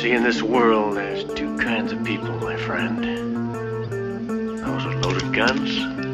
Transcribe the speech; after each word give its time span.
See, 0.00 0.12
in 0.12 0.22
this 0.24 0.42
world, 0.42 0.96
there's 0.96 1.22
two 1.34 1.56
kinds 1.58 1.92
of 1.92 2.02
people, 2.02 2.34
my 2.40 2.56
friend. 2.56 3.04
Those 4.64 4.84
with 4.84 5.04
loaded 5.04 5.32
guns, 5.32 6.11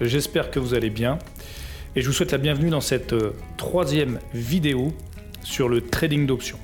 j'espère 0.00 0.50
que 0.50 0.58
vous 0.58 0.74
allez 0.74 0.90
bien 0.90 1.18
et 1.94 2.02
je 2.02 2.06
vous 2.06 2.12
souhaite 2.12 2.32
la 2.32 2.38
bienvenue 2.38 2.70
dans 2.70 2.80
cette 2.80 3.12
euh, 3.12 3.32
troisième 3.56 4.18
vidéo 4.34 4.92
sur 5.42 5.68
le 5.68 5.80
trading 5.80 6.26
d'options. 6.26 6.58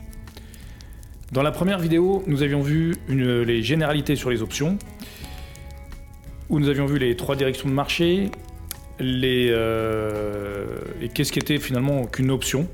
Dans 1.33 1.43
la 1.43 1.51
première 1.51 1.79
vidéo, 1.79 2.23
nous 2.27 2.43
avions 2.43 2.63
vu 2.63 2.97
une- 3.09 3.43
les 3.43 3.63
généralités 3.63 4.17
sur 4.17 4.31
les 4.31 4.41
options, 4.41 4.79
où 6.49 6.59
nous 6.61 6.69
avions 6.69 6.87
vu 6.87 6.99
les 6.99 7.15
trois 7.17 7.37
directions 7.37 7.69
de 7.69 7.75
marché, 7.75 8.31
les, 8.99 9.49
euh, 9.51 10.79
et 11.03 11.09
qu'est-ce 11.11 11.31
qu'était 11.33 11.59
finalement 11.59 12.07
qu'une 12.07 12.31
option, 12.31 12.67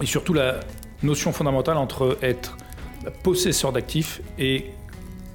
et 0.00 0.06
surtout 0.06 0.32
la 0.34 0.60
notion 1.02 1.32
fondamentale 1.32 1.76
entre 1.76 2.16
être 2.22 2.56
possesseur 3.24 3.72
d'actifs 3.72 4.20
et 4.38 4.66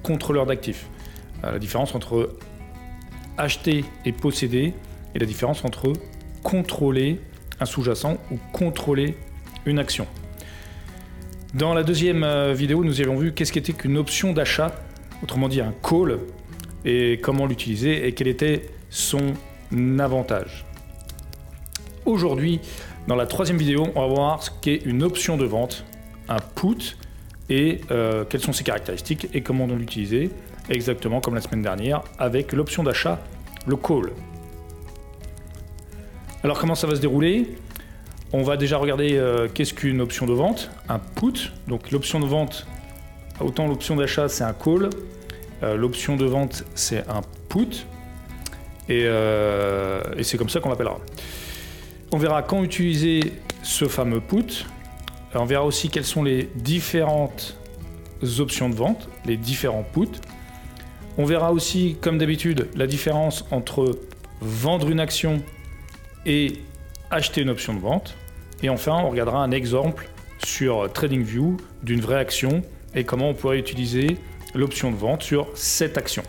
contrôleur 0.02 0.46
d'actifs. 0.46 0.86
Euh, 1.44 1.52
La 1.52 1.58
différence 1.58 1.94
entre 1.94 2.30
acheter 3.38 3.84
et 4.04 4.12
posséder 4.12 4.74
et 5.14 5.18
la 5.18 5.26
différence 5.26 5.64
entre 5.64 5.92
contrôler 6.42 7.20
un 7.60 7.66
sous-jacent 7.66 8.18
ou 8.30 8.38
contrôler 8.52 9.16
une 9.66 9.78
action. 9.78 10.06
Dans 11.54 11.72
la 11.72 11.84
deuxième 11.84 12.24
euh, 12.24 12.52
vidéo, 12.52 12.84
nous 12.84 13.00
avons 13.00 13.16
vu 13.16 13.32
qu'est-ce 13.32 13.52
qu'était 13.52 13.72
qu'une 13.72 13.96
option 13.96 14.32
d'achat, 14.32 14.74
autrement 15.22 15.48
dit 15.48 15.60
un 15.60 15.72
call, 15.82 16.18
et 16.84 17.20
comment 17.22 17.46
l'utiliser 17.46 18.06
et 18.06 18.12
quel 18.12 18.28
était 18.28 18.68
son 18.90 19.34
avantage. 19.98 20.64
Aujourd'hui, 22.04 22.60
dans 23.06 23.16
la 23.16 23.26
troisième 23.26 23.56
vidéo, 23.56 23.86
on 23.94 24.00
va 24.00 24.06
voir 24.06 24.42
ce 24.42 24.50
qu'est 24.60 24.82
une 24.84 25.02
option 25.02 25.36
de 25.36 25.44
vente, 25.44 25.84
un 26.28 26.38
put, 26.38 26.96
et 27.48 27.80
euh, 27.90 28.24
quelles 28.24 28.40
sont 28.40 28.52
ses 28.52 28.64
caractéristiques 28.64 29.28
et 29.32 29.42
comment 29.42 29.66
l'utiliser, 29.66 30.30
exactement 30.68 31.20
comme 31.20 31.34
la 31.34 31.40
semaine 31.40 31.62
dernière, 31.62 32.02
avec 32.18 32.52
l'option 32.52 32.82
d'achat, 32.82 33.18
le 33.66 33.76
call. 33.76 34.12
Alors 36.42 36.58
comment 36.58 36.74
ça 36.74 36.86
va 36.86 36.94
se 36.94 37.00
dérouler? 37.00 37.56
On 38.32 38.42
va 38.42 38.56
déjà 38.56 38.78
regarder 38.78 39.16
euh, 39.16 39.48
qu'est-ce 39.52 39.72
qu'une 39.74 40.00
option 40.00 40.26
de 40.26 40.32
vente, 40.32 40.70
un 40.88 40.98
put. 40.98 41.52
Donc 41.68 41.90
l'option 41.90 42.20
de 42.20 42.26
vente, 42.26 42.66
autant 43.40 43.66
l'option 43.66 43.96
d'achat 43.96 44.28
c'est 44.28 44.44
un 44.44 44.52
call, 44.52 44.90
euh, 45.62 45.76
l'option 45.76 46.16
de 46.16 46.24
vente 46.24 46.64
c'est 46.74 47.08
un 47.08 47.22
put, 47.48 47.86
euh, 48.90 50.02
et 50.16 50.22
c'est 50.24 50.36
comme 50.36 50.48
ça 50.48 50.60
qu'on 50.60 50.68
l'appellera. 50.68 50.98
On 52.12 52.18
verra 52.18 52.42
quand 52.42 52.62
utiliser 52.62 53.32
ce 53.62 53.86
fameux 53.86 54.20
put. 54.20 54.66
On 55.36 55.46
verra 55.46 55.64
aussi 55.64 55.88
quelles 55.88 56.04
sont 56.04 56.22
les 56.22 56.48
différentes 56.54 57.56
options 58.38 58.68
de 58.68 58.74
vente, 58.74 59.08
les 59.26 59.36
différents 59.36 59.82
puts. 59.82 60.20
On 61.16 61.24
verra 61.24 61.52
aussi, 61.52 61.96
comme 62.00 62.18
d'habitude, 62.18 62.68
la 62.74 62.86
différence 62.86 63.44
entre 63.50 63.98
vendre 64.40 64.90
une 64.90 65.00
action 65.00 65.42
et 66.26 66.54
acheter 67.10 67.42
une 67.42 67.50
option 67.50 67.74
de 67.74 67.80
vente. 67.80 68.16
Et 68.62 68.68
enfin, 68.68 68.94
on 69.04 69.10
regardera 69.10 69.42
un 69.42 69.50
exemple 69.52 70.08
sur 70.44 70.92
TradingView 70.92 71.56
d'une 71.82 72.00
vraie 72.00 72.18
action 72.18 72.62
et 72.94 73.04
comment 73.04 73.30
on 73.30 73.34
pourrait 73.34 73.58
utiliser 73.58 74.16
l'option 74.54 74.90
de 74.90 74.96
vente 74.96 75.22
sur 75.22 75.48
cette 75.54 75.98
action. 75.98 76.22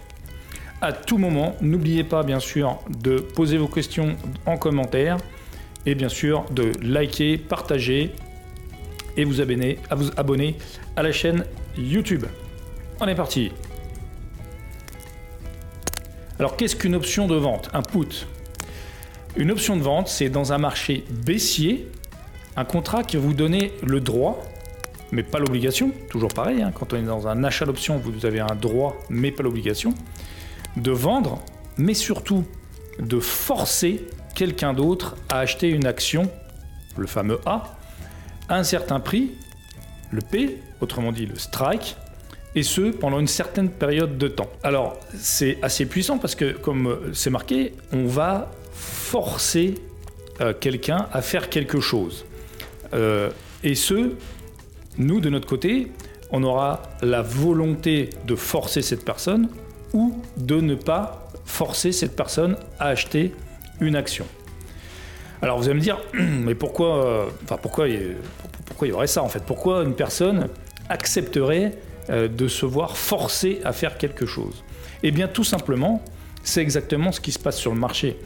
À 0.81 0.94
tout 0.94 1.17
moment, 1.17 1.56
n'oubliez 1.62 2.03
pas 2.03 2.23
bien 2.23 2.40
sûr 2.40 2.79
de 3.00 3.17
poser 3.17 3.57
vos 3.57 3.67
questions 3.67 4.16
en 4.46 4.57
commentaire 4.57 5.17
et 5.85 5.96
bien 5.96 6.09
sûr 6.09 6.46
de 6.52 6.72
liker, 6.81 7.38
partager 7.38 8.12
et 9.17 9.23
vous 9.23 9.41
abonner 9.41 9.79
à, 9.90 9.96
vous 9.96 10.09
abonner 10.17 10.57
à 10.96 11.03
la 11.03 11.12
chaîne 11.12 11.46
YouTube. 11.78 12.25
On 13.00 13.07
est 13.07 13.16
parti. 13.16 13.52
Alors 16.38 16.57
qu'est-ce 16.57 16.75
qu'une 16.75 16.96
option 16.96 17.28
de 17.28 17.35
vente? 17.35 17.69
Un 17.73 17.81
put. 17.81 18.28
Une 19.38 19.51
option 19.51 19.78
de 19.78 19.81
vente, 19.81 20.09
c'est 20.09 20.29
dans 20.29 20.51
un 20.51 20.57
marché 20.57 21.06
baissier, 21.09 21.90
un 22.57 22.66
contrat 22.66 23.03
qui 23.03 23.16
va 23.16 23.23
vous 23.23 23.34
donner 23.34 23.72
le 23.84 24.01
droit, 24.01 24.44
mais 25.12 25.23
pas 25.23 25.40
l'obligation, 25.40 25.91
toujours 26.09 26.34
pareil, 26.34 26.62
hein, 26.62 26.72
quand 26.73 26.91
on 26.91 26.97
est 26.97 27.03
dans 27.03 27.28
un 27.28 27.44
achat 27.44 27.66
d'option, 27.66 27.97
vous 27.97 28.25
avez 28.25 28.41
un 28.41 28.56
droit, 28.56 28.97
mais 29.09 29.31
pas 29.31 29.44
l'obligation, 29.44 29.94
de 30.75 30.91
vendre, 30.91 31.40
mais 31.78 31.94
surtout 31.94 32.44
de 33.00 33.19
forcer 33.19 34.06
quelqu'un 34.35 34.73
d'autre 34.73 35.16
à 35.29 35.40
acheter 35.40 35.69
une 35.69 35.85
action, 35.85 36.29
le 36.97 37.07
fameux 37.07 37.40
A, 37.46 37.78
à 38.50 38.57
un 38.57 38.63
certain 38.63 39.00
prix, 39.00 39.31
le 40.12 40.22
P, 40.22 40.62
autrement 40.81 41.12
dit 41.12 41.25
le 41.25 41.38
strike, 41.38 41.96
et 42.55 42.63
ce 42.63 42.91
pendant 42.91 43.19
une 43.19 43.27
certaine 43.27 43.69
période 43.69 44.17
de 44.17 44.27
temps. 44.27 44.49
Alors 44.63 44.97
c'est 45.17 45.57
assez 45.61 45.85
puissant 45.85 46.17
parce 46.17 46.35
que 46.35 46.53
comme 46.53 46.88
euh, 46.88 47.13
c'est 47.13 47.29
marqué, 47.29 47.73
on 47.91 48.05
va 48.05 48.51
forcer 48.71 49.75
euh, 50.41 50.53
quelqu'un 50.59 51.07
à 51.11 51.21
faire 51.21 51.49
quelque 51.49 51.81
chose. 51.81 52.25
Euh, 52.93 53.29
et 53.63 53.75
ce, 53.75 54.11
nous 54.97 55.19
de 55.19 55.29
notre 55.29 55.47
côté, 55.47 55.91
on 56.31 56.43
aura 56.43 56.81
la 57.01 57.21
volonté 57.21 58.09
de 58.25 58.35
forcer 58.35 58.81
cette 58.81 59.03
personne 59.03 59.49
ou 59.93 60.19
de 60.37 60.59
ne 60.59 60.75
pas 60.75 61.29
forcer 61.45 61.91
cette 61.91 62.16
personne 62.16 62.57
à 62.79 62.87
acheter 62.87 63.33
une 63.81 63.95
action. 63.95 64.25
Alors 65.41 65.59
vous 65.59 65.66
allez 65.66 65.75
me 65.75 65.81
dire, 65.81 65.99
mais 66.13 66.55
pourquoi, 66.55 67.27
enfin 67.43 67.57
pourquoi, 67.61 67.85
pourquoi 68.66 68.87
il 68.87 68.91
y 68.91 68.93
aurait 68.93 69.07
ça 69.07 69.22
en 69.22 69.29
fait? 69.29 69.43
Pourquoi 69.43 69.83
une 69.83 69.93
personne 69.93 70.47
accepterait 70.89 71.73
euh, 72.09 72.27
de 72.27 72.47
se 72.47 72.66
voir 72.66 72.97
forcée 72.97 73.61
à 73.63 73.73
faire 73.73 73.97
quelque 73.97 74.25
chose 74.25 74.63
Eh 75.03 75.11
bien 75.11 75.27
tout 75.27 75.43
simplement, 75.43 76.03
c'est 76.43 76.61
exactement 76.61 77.11
ce 77.11 77.19
qui 77.19 77.31
se 77.31 77.39
passe 77.39 77.57
sur 77.57 77.73
le 77.73 77.79
marché. 77.79 78.17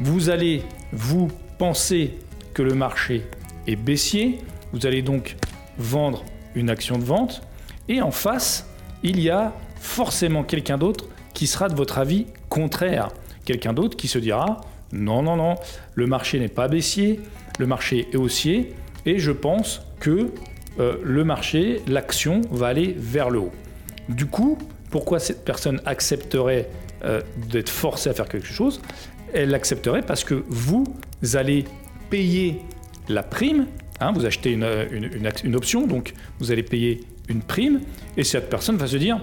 Vous 0.00 0.30
allez 0.30 0.62
vous 0.92 1.30
penser 1.58 2.14
que 2.52 2.62
le 2.62 2.74
marché 2.74 3.26
est 3.66 3.76
baissier, 3.76 4.38
vous 4.72 4.86
allez 4.86 5.02
donc 5.02 5.36
vendre 5.78 6.24
une 6.54 6.70
action 6.70 6.98
de 6.98 7.04
vente, 7.04 7.42
et 7.88 8.00
en 8.00 8.10
face, 8.10 8.68
il 9.02 9.20
y 9.20 9.30
a 9.30 9.52
forcément 9.80 10.44
quelqu'un 10.44 10.78
d'autre 10.78 11.06
qui 11.34 11.46
sera 11.46 11.68
de 11.68 11.74
votre 11.74 11.98
avis 11.98 12.26
contraire. 12.48 13.08
Quelqu'un 13.44 13.72
d'autre 13.72 13.96
qui 13.96 14.08
se 14.08 14.18
dira 14.18 14.60
non, 14.92 15.22
non, 15.22 15.36
non, 15.36 15.56
le 15.94 16.06
marché 16.06 16.38
n'est 16.38 16.48
pas 16.48 16.68
baissier, 16.68 17.20
le 17.58 17.66
marché 17.66 18.08
est 18.12 18.16
haussier, 18.16 18.74
et 19.06 19.18
je 19.18 19.32
pense 19.32 19.82
que 19.98 20.30
euh, 20.80 20.96
le 21.02 21.24
marché, 21.24 21.82
l'action 21.86 22.40
va 22.50 22.66
aller 22.66 22.94
vers 22.98 23.30
le 23.30 23.38
haut. 23.38 23.52
Du 24.08 24.26
coup, 24.26 24.58
pourquoi 24.90 25.20
cette 25.20 25.44
personne 25.44 25.80
accepterait 25.86 26.68
euh, 27.04 27.20
d'être 27.48 27.68
forcée 27.68 28.10
à 28.10 28.14
faire 28.14 28.28
quelque 28.28 28.48
chose? 28.48 28.80
Elle 29.32 29.50
l'accepterait 29.50 30.02
parce 30.02 30.24
que 30.24 30.44
vous 30.48 30.84
allez 31.34 31.64
payer 32.10 32.60
la 33.08 33.22
prime, 33.22 33.66
hein, 34.00 34.12
vous 34.12 34.26
achetez 34.26 34.52
une, 34.52 35.56
option, 35.56 35.86
donc 35.86 36.14
vous 36.38 36.50
allez 36.50 36.62
payer 36.62 37.02
une 37.28 37.42
prime, 37.42 37.80
et 38.16 38.24
cette 38.24 38.50
personne 38.50 38.76
va 38.76 38.86
se 38.86 38.96
dire, 38.96 39.20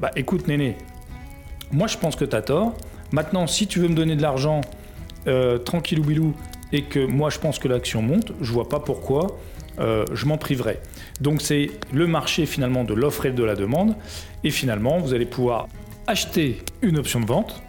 bah 0.00 0.10
écoute 0.16 0.48
Néné, 0.48 0.76
moi 1.72 1.86
je 1.86 1.98
pense 1.98 2.16
que 2.16 2.24
tu 2.24 2.36
as 2.36 2.42
tort, 2.42 2.74
maintenant 3.12 3.46
si 3.46 3.66
tu 3.66 3.80
veux 3.80 3.88
me 3.88 3.94
donner 3.94 4.16
de 4.16 4.22
l'argent 4.22 4.60
euh, 5.26 5.58
tranquillou 5.58 6.02
bilou 6.02 6.34
et 6.72 6.82
que 6.82 7.04
moi 7.04 7.30
je 7.30 7.38
pense 7.38 7.58
que 7.58 7.68
l'action 7.68 8.00
monte, 8.00 8.32
je 8.40 8.52
vois 8.52 8.68
pas 8.68 8.80
pourquoi 8.80 9.38
je 10.12 10.26
m'en 10.26 10.36
priverais. 10.36 10.78
Donc 11.20 11.42
c'est 11.42 11.70
le 11.92 12.06
marché 12.06 12.46
finalement 12.46 12.84
de 12.84 12.94
l'offre 12.94 13.26
et 13.26 13.30
de 13.32 13.44
la 13.44 13.54
demande, 13.54 13.94
et 14.42 14.50
finalement 14.50 14.98
vous 14.98 15.14
allez 15.14 15.26
pouvoir 15.26 15.68
acheter 16.06 16.58
une 16.82 16.98
option 16.98 17.20
de 17.20 17.26
vente 17.26 17.62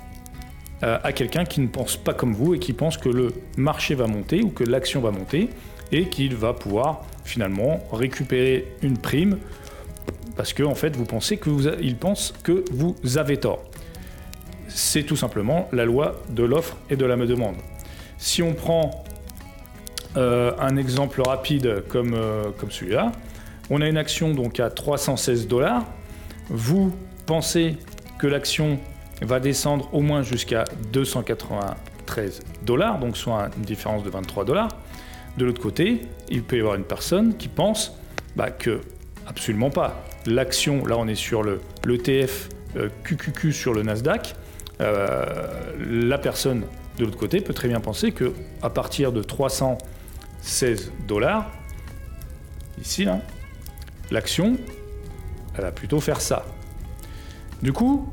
euh, 0.84 0.98
à 1.04 1.12
quelqu'un 1.12 1.46
qui 1.46 1.62
ne 1.62 1.68
pense 1.68 1.98
pas 1.98 2.14
comme 2.14 2.34
vous 2.34 2.56
et 2.56 2.60
qui 2.60 2.74
pense 2.74 2.98
que 2.98 3.10
le 3.10 3.34
marché 3.58 3.94
va 3.94 4.08
monter 4.08 4.42
ou 4.42 4.50
que 4.50 4.64
l'action 4.64 5.02
va 5.02 5.12
monter 5.12 5.50
et 5.92 6.08
qu'il 6.08 6.36
va 6.36 6.54
pouvoir 6.54 7.04
finalement 7.24 7.84
récupérer 7.92 8.66
une 8.82 8.98
prime 8.98 9.38
parce 10.36 10.54
que 10.54 10.64
en 10.64 10.76
fait 10.76 10.96
vous 10.96 11.06
pensez 11.06 11.38
que 11.38 11.50
vous 11.50 11.68
il 11.68 11.98
pense 11.98 12.34
que 12.44 12.64
vous 12.72 12.96
avez 13.18 13.38
tort. 13.38 13.62
c'est 14.70 15.04
tout 15.04 15.18
simplement 15.18 15.68
la 15.74 15.86
loi 15.86 16.22
de 16.30 16.44
l'offre 16.44 16.78
et 16.90 16.96
de 16.96 17.06
la 17.06 17.18
demande. 17.18 17.58
Si 18.18 18.42
on 18.42 18.54
prend 18.54 19.04
euh, 20.18 20.52
un 20.60 20.78
exemple 20.78 21.22
rapide 21.22 21.84
comme, 21.88 22.14
euh, 22.14 22.46
comme 22.58 22.72
celui-là, 22.72 23.12
on 23.72 23.82
a 23.82 23.88
une 23.88 23.98
action 23.98 24.34
donc 24.34 24.60
à 24.60 24.70
316 24.70 25.48
dollars. 25.48 25.86
Vous 26.50 26.94
pensez 27.26 27.78
que 28.20 28.28
l'action 28.28 28.78
va 29.22 29.40
descendre 29.40 29.90
au 29.94 30.02
moins 30.02 30.24
jusqu'à 30.24 30.66
293 30.92 32.42
dollars, 32.64 33.00
donc 33.00 33.16
soit 33.16 33.50
une 33.58 33.64
différence 33.64 34.04
de 34.04 34.10
23 34.10 34.44
dollars. 34.44 34.70
De 35.38 35.46
l'autre 35.46 35.62
côté, 35.62 36.02
il 36.30 36.44
peut 36.44 36.58
y 36.58 36.60
avoir 36.60 36.76
une 36.76 36.84
personne 36.84 37.38
qui 37.38 37.48
pense 37.48 37.98
bah, 38.36 38.52
que 38.52 38.82
absolument 39.26 39.70
pas. 39.70 40.04
L'action, 40.26 40.86
là 40.86 40.98
on 40.98 41.08
est 41.08 41.16
sur 41.16 41.42
le 41.42 41.62
l'ETF 41.86 42.50
QQQ 43.06 43.48
euh, 43.48 43.52
sur 43.54 43.74
le 43.74 43.84
Nasdaq. 43.84 44.36
Euh, 44.82 45.26
la 45.80 46.18
personne 46.18 46.64
de 46.98 47.06
l'autre 47.06 47.18
côté 47.18 47.40
peut 47.40 47.54
très 47.54 47.70
bien 47.70 47.80
penser 47.80 48.12
que 48.12 48.34
à 48.62 48.70
partir 48.70 49.14
de 49.14 49.24
316 49.24 50.92
dollars, 51.08 51.50
ici, 52.82 53.08
l'action, 54.12 54.58
elle 55.56 55.62
va 55.62 55.72
plutôt 55.72 56.00
faire 56.00 56.22
ça. 56.22 56.46
Du 57.62 57.74
coup, 57.74 58.12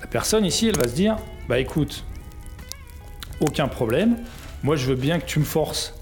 la 0.00 0.06
personne 0.06 0.44
ici, 0.44 0.68
elle 0.68 0.76
va 0.76 0.88
se 0.88 0.94
dire, 0.94 1.16
bah 1.48 1.58
écoute, 1.58 2.04
aucun 3.40 3.68
problème, 3.68 4.18
moi 4.62 4.76
je 4.76 4.86
veux 4.86 4.94
bien 4.94 5.18
que 5.18 5.26
tu 5.26 5.38
me 5.38 5.44
forces 5.44 5.94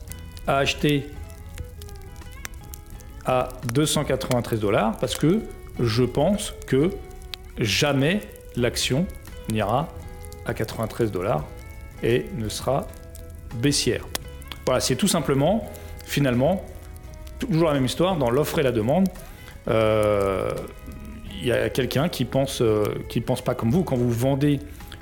à 0.46 0.58
acheter 0.58 1.08
à 3.24 3.48
293 3.72 4.60
dollars 4.60 4.96
parce 4.98 5.14
que 5.14 5.42
je 5.80 6.04
pense 6.04 6.52
que 6.66 6.90
jamais 7.58 8.20
l'action 8.56 9.06
n'ira 9.50 9.88
à 10.46 10.54
93 10.54 11.10
dollars 11.10 11.44
et 12.02 12.26
ne 12.36 12.48
sera 12.48 12.86
baissière. 13.54 14.06
Voilà, 14.66 14.80
c'est 14.80 14.96
tout 14.96 15.08
simplement, 15.08 15.70
finalement, 16.04 16.64
toujours 17.46 17.68
la 17.68 17.74
même 17.74 17.84
histoire, 17.84 18.16
dans 18.16 18.30
l'offre 18.30 18.58
et 18.58 18.62
la 18.62 18.72
demande. 18.72 19.08
Euh, 19.68 20.50
il 21.40 21.46
y 21.46 21.52
a 21.52 21.68
quelqu'un 21.70 22.08
qui 22.08 22.24
pense, 22.24 22.62
euh, 22.62 22.84
qui 23.08 23.20
pense 23.20 23.42
pas 23.42 23.54
comme 23.54 23.70
vous. 23.70 23.82
Quand 23.82 23.96
vous 23.96 24.10
vendez 24.10 24.60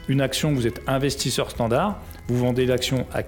une 0.08 0.20
action, 0.20 0.52
vous 0.52 0.66
êtes 0.66 0.80
investisseur 0.86 1.50
standard, 1.50 2.00
vous 2.28 2.38
vendez 2.38 2.66
l'action 2.66 3.06
à, 3.12 3.18
à 3.18 3.22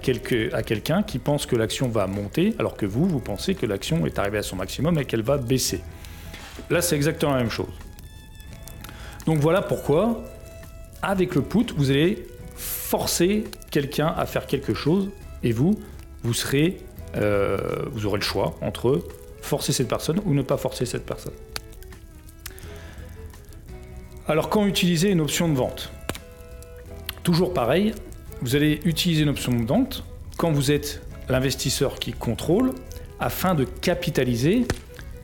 quelqu'un 0.63 1.03
qui 1.03 1.19
pense 1.19 1.45
que 1.45 1.55
l'action 1.55 1.87
va 1.89 2.07
monter, 2.07 2.55
alors 2.59 2.75
que 2.75 2.85
vous, 2.85 3.05
vous 3.05 3.19
pensez 3.19 3.55
que 3.55 3.65
l'action 3.65 4.05
est 4.05 4.17
arrivée 4.17 4.39
à 4.39 4.43
son 4.43 4.55
maximum 4.55 4.97
et 4.97 5.05
qu'elle 5.05 5.21
va 5.21 5.37
baisser. 5.37 5.81
Là, 6.69 6.81
c'est 6.81 6.95
exactement 6.95 7.33
la 7.33 7.39
même 7.39 7.49
chose. 7.49 7.73
Donc 9.25 9.39
voilà 9.39 9.61
pourquoi, 9.61 10.23
avec 11.01 11.35
le 11.35 11.41
put, 11.41 11.65
vous 11.77 11.91
allez 11.91 12.25
forcer 12.55 13.45
quelqu'un 13.71 14.13
à 14.17 14.25
faire 14.25 14.45
quelque 14.45 14.73
chose 14.73 15.09
et 15.43 15.51
vous, 15.51 15.79
vous 16.23 16.33
serez, 16.33 16.77
euh, 17.15 17.57
vous 17.91 18.05
aurez 18.05 18.17
le 18.17 18.23
choix 18.23 18.55
entre 18.61 19.01
forcer 19.41 19.73
cette 19.73 19.87
personne 19.87 20.21
ou 20.25 20.33
ne 20.33 20.41
pas 20.41 20.57
forcer 20.57 20.85
cette 20.85 21.05
personne. 21.05 21.33
Alors 24.27 24.49
quand 24.49 24.65
utiliser 24.65 25.09
une 25.09 25.21
option 25.21 25.49
de 25.49 25.55
vente? 25.55 25.91
Toujours 27.23 27.53
pareil, 27.53 27.93
vous 28.41 28.55
allez 28.55 28.79
utiliser 28.85 29.23
une 29.23 29.29
option 29.29 29.51
de 29.51 29.65
vente 29.65 30.03
quand 30.37 30.51
vous 30.51 30.71
êtes 30.71 31.01
l'investisseur 31.29 31.95
qui 31.95 32.13
contrôle 32.13 32.73
afin 33.19 33.55
de 33.55 33.63
capitaliser 33.63 34.65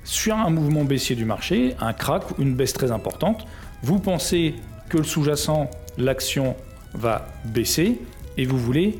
sur 0.03 0.35
un 0.35 0.50
mouvement 0.50 0.83
baissier 0.83 1.15
du 1.15 1.25
marché, 1.25 1.75
un 1.80 1.94
crack 1.94 2.31
ou 2.31 2.42
une 2.42 2.56
baisse 2.56 2.74
très 2.74 2.92
importante. 2.92 3.45
Vous 3.83 4.00
pensez 4.00 4.56
que 4.89 4.97
le 4.97 5.03
sous-jacent, 5.03 5.69
l'action 5.97 6.56
va 6.94 7.27
baisser 7.45 8.00
et 8.38 8.45
vous 8.45 8.57
voulez 8.57 9.00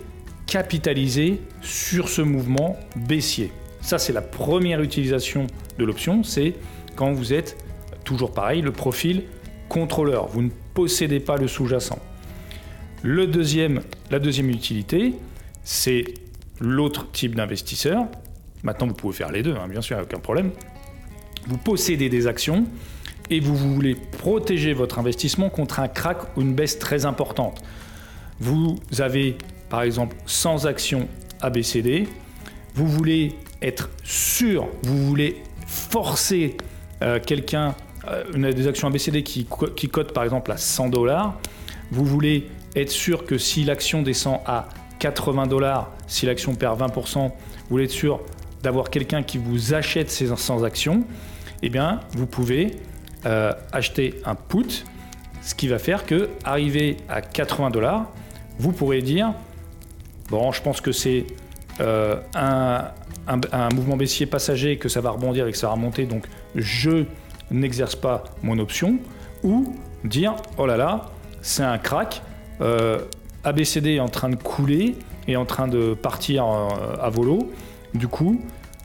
capitaliser 0.50 1.40
sur 1.62 2.10
ce 2.10 2.22
mouvement 2.22 2.78
baissier. 2.96 3.51
Ça, 3.81 3.98
c'est 3.98 4.13
la 4.13 4.22
première 4.22 4.81
utilisation 4.81 5.48
de 5.78 5.86
l'option, 5.86 6.24
c'est 6.24 6.56
quand 6.96 7.13
vous 7.13 7.34
êtes 7.34 7.56
toujours 8.04 8.31
pareil, 8.31 8.62
le 8.62 8.72
profil 8.72 9.24
contrôleur. 9.69 10.28
Vous 10.28 10.42
ne 10.42 10.50
possédez 10.74 11.19
pas 11.19 11.38
le 11.38 11.48
sous-jacent. 11.48 12.00
Le 13.04 13.28
deuxième, 13.28 13.81
la 14.10 14.19
deuxième 14.19 14.50
utilité, 14.50 15.13
c'est 15.63 16.04
l'autre 16.60 17.10
type 17.12 17.36
d'investisseur. 17.36 18.07
Maintenant, 18.63 18.88
vous 18.88 18.95
pouvez 18.95 19.16
faire 19.16 19.31
les 19.31 19.44
deux, 19.44 19.56
hein, 19.56 19.68
bien 19.69 19.81
sûr, 19.81 19.98
aucun 20.02 20.19
problème. 20.19 20.52
Vous 21.48 21.57
possédez 21.57 22.10
des 22.10 22.28
actions 22.28 22.66
et 23.30 23.40
vous 23.40 23.56
voulez 23.56 23.95
protéger 23.95 24.74
votre 24.74 25.00
investissement 25.00 25.50
contre 25.50 25.80
un 25.80 25.88
crack 25.88 26.36
ou 26.36 26.42
une 26.42 26.56
baisse 26.56 26.80
très 26.80 27.06
importante. 27.06 27.62
Vous 28.40 28.80
avez, 28.98 29.38
par 29.69 29.81
exemple, 29.83 30.16
100 30.25 30.66
actions 30.66 31.07
ABCD. 31.42 32.07
Vous 32.75 32.88
voulez 32.88 33.36
être 33.62 33.89
sûr, 34.04 34.68
vous 34.83 35.06
voulez 35.06 35.42
forcer 35.68 36.57
euh, 37.01 37.19
quelqu'un, 37.19 37.75
euh, 38.07 38.54
des 38.54 38.68
actions 38.68 38.88
ABCD 38.88 39.24
qui, 39.24 39.48
qui 39.75 39.89
cotent 39.89 40.13
par 40.13 40.24
exemple 40.24 40.51
à 40.51 40.57
100 40.57 40.89
dollars. 40.89 41.38
Vous 41.92 42.06
voulez 42.06 42.50
être 42.75 42.92
sûr 42.92 43.25
que 43.25 43.38
si 43.38 43.63
l'action 43.63 44.01
descend 44.01 44.39
à 44.45 44.69
80 45.00 45.48
dollars, 45.48 45.92
si 46.07 46.25
l'action 46.25 46.56
perd 46.56 46.80
20%, 46.80 47.30
vous 47.30 47.31
voulez 47.69 47.86
être 47.86 47.92
sûr 47.92 48.21
d'avoir 48.63 48.89
quelqu'un 48.89 49.24
qui 49.24 49.38
vous 49.38 49.74
achète 49.74 50.10
ces 50.12 50.27
100 50.27 50.63
actions, 50.63 51.06
eh 51.62 51.69
bien, 51.69 52.01
vous 52.12 52.25
pouvez 52.25 52.71
euh, 53.25 53.54
acheter 53.71 54.16
un 54.25 54.36
put, 54.36 54.86
ce 55.42 55.56
qui 55.56 55.68
va 55.68 55.80
faire 55.80 56.06
que, 56.06 56.30
arrivé 56.44 56.98
à 57.07 57.21
80 57.21 57.69
dollars, 57.69 58.12
vous 58.60 58.71
pourrez 58.71 59.01
dire, 59.01 59.33
bon, 60.30 60.52
je 60.52 60.62
pense 60.62 60.81
que 60.81 60.92
c'est 60.92 61.26
euh, 61.80 62.20
un, 62.36 62.92
un, 63.28 63.70
mouvement 63.70 63.96
baissier 63.96 64.26
passager, 64.26 64.78
que 64.78 64.90
ça 64.90 65.02
va 65.02 65.12
rebondir 65.12 65.48
et 65.48 65.52
que 65.52 65.58
ça 65.58 65.68
va 65.68 65.74
remonter, 65.74 66.06
donc 66.06 66.26
je 66.56 67.06
n'exerce 67.52 67.96
pas 67.96 68.24
mon 68.44 68.60
option, 68.60 69.00
ou 69.44 69.76
dire, 70.04 70.36
oh 70.58 70.66
là 70.66 70.78
là, 70.78 71.10
c'est 71.42 71.64
un 71.64 71.78
crack, 71.78 72.22
euh, 72.62 73.00
ABCD 73.44 73.96
est 73.96 74.00
en 74.00 74.10
train 74.10 74.30
de 74.30 74.36
couler 74.36 74.96
et 75.28 75.38
en 75.38 75.46
train 75.46 75.68
de 75.68 75.94
partir 75.94 76.46
euh, 76.46 76.68
à 77.02 77.10
volo. 77.10 77.52
Du 77.94 78.08
coup, 78.08 78.42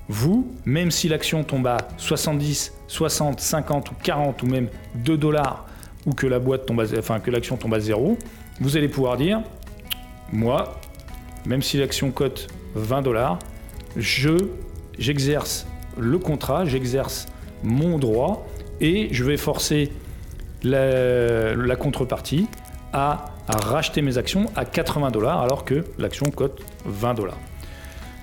vous, 0.08 0.52
même 0.64 0.90
si 0.90 1.08
l'action 1.08 1.42
tombe 1.44 1.66
à 1.66 1.78
70, 1.96 2.72
60, 2.86 3.40
50 3.40 3.90
ou 3.90 3.94
40 4.02 4.42
ou 4.42 4.46
même 4.46 4.68
2 4.96 5.16
dollars 5.16 5.66
ou 6.06 6.12
que 6.12 6.26
la 6.26 6.38
boîte 6.38 6.66
que 6.66 7.30
l'action 7.30 7.56
tombe 7.56 7.74
à 7.74 7.80
zéro, 7.80 8.18
vous 8.60 8.76
allez 8.76 8.88
pouvoir 8.88 9.16
dire 9.16 9.40
moi, 10.32 10.80
même 11.46 11.62
si 11.62 11.78
l'action 11.78 12.10
cote 12.10 12.48
20 12.74 13.02
dollars, 13.02 13.38
je 13.96 14.48
j'exerce 14.98 15.66
le 15.98 16.18
contrat, 16.18 16.64
j'exerce 16.64 17.26
mon 17.62 17.98
droit 17.98 18.46
et 18.80 19.08
je 19.12 19.24
vais 19.24 19.36
forcer 19.36 19.92
la 20.62 21.76
contrepartie 21.76 22.46
à 22.92 23.34
racheter 23.48 24.02
mes 24.02 24.18
actions 24.18 24.50
à 24.56 24.64
80 24.64 25.10
dollars 25.10 25.42
alors 25.42 25.64
que 25.64 25.84
l'action 25.98 26.30
cote 26.30 26.62
20 26.86 27.14
dollars. 27.14 27.38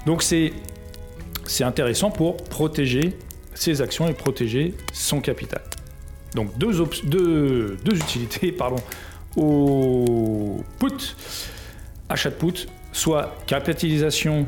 Donc 0.06 0.24
c'est 0.24 0.54
intéressant 1.62 2.10
pour 2.10 2.38
protéger 2.38 3.18
ses 3.54 3.82
actions 3.82 4.08
et 4.08 4.14
protéger 4.14 4.74
son 4.94 5.22
capital. 5.22 5.62
Donc 6.34 6.58
deux, 6.58 6.72
deux, 7.04 7.78
deux 7.84 7.96
utilités 7.96 8.56
au 9.38 10.58
put, 10.80 11.16
achat 12.10 12.30
de 12.30 12.36
put, 12.36 12.68
soit 12.92 13.36
capitalisation 13.48 14.48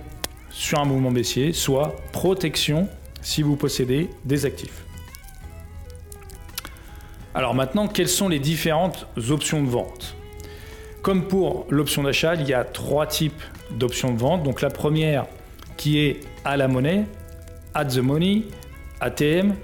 sur 0.50 0.80
un 0.80 0.86
mouvement 0.86 1.12
baissier, 1.12 1.54
soit 1.54 1.96
protection 2.12 2.88
si 3.22 3.42
vous 3.42 3.56
possédez 3.56 4.10
des 4.26 4.46
actifs. 4.46 4.84
Alors 7.34 7.56
maintenant, 7.56 7.88
quelles 7.88 8.10
sont 8.10 8.30
les 8.30 8.40
différentes 8.40 9.08
options 9.30 9.64
de 9.64 9.70
vente? 9.70 10.16
Comme 11.02 11.28
pour 11.28 11.66
l'option 11.70 12.04
d'achat, 12.04 12.36
il 12.36 12.48
y 12.48 12.54
a 12.54 12.64
trois 12.64 13.08
types 13.08 13.42
d'options 13.72 14.14
de 14.14 14.20
vente. 14.20 14.44
Donc 14.44 14.62
la 14.62 14.70
première 14.70 15.26
qui 15.76 16.00
est 16.00 16.22
à 16.46 16.56
la 16.58 16.68
monnaie, 16.68 17.06
at 17.74 17.86
the 17.86 17.98
money, 17.98 18.44
ATM, 19.02 19.56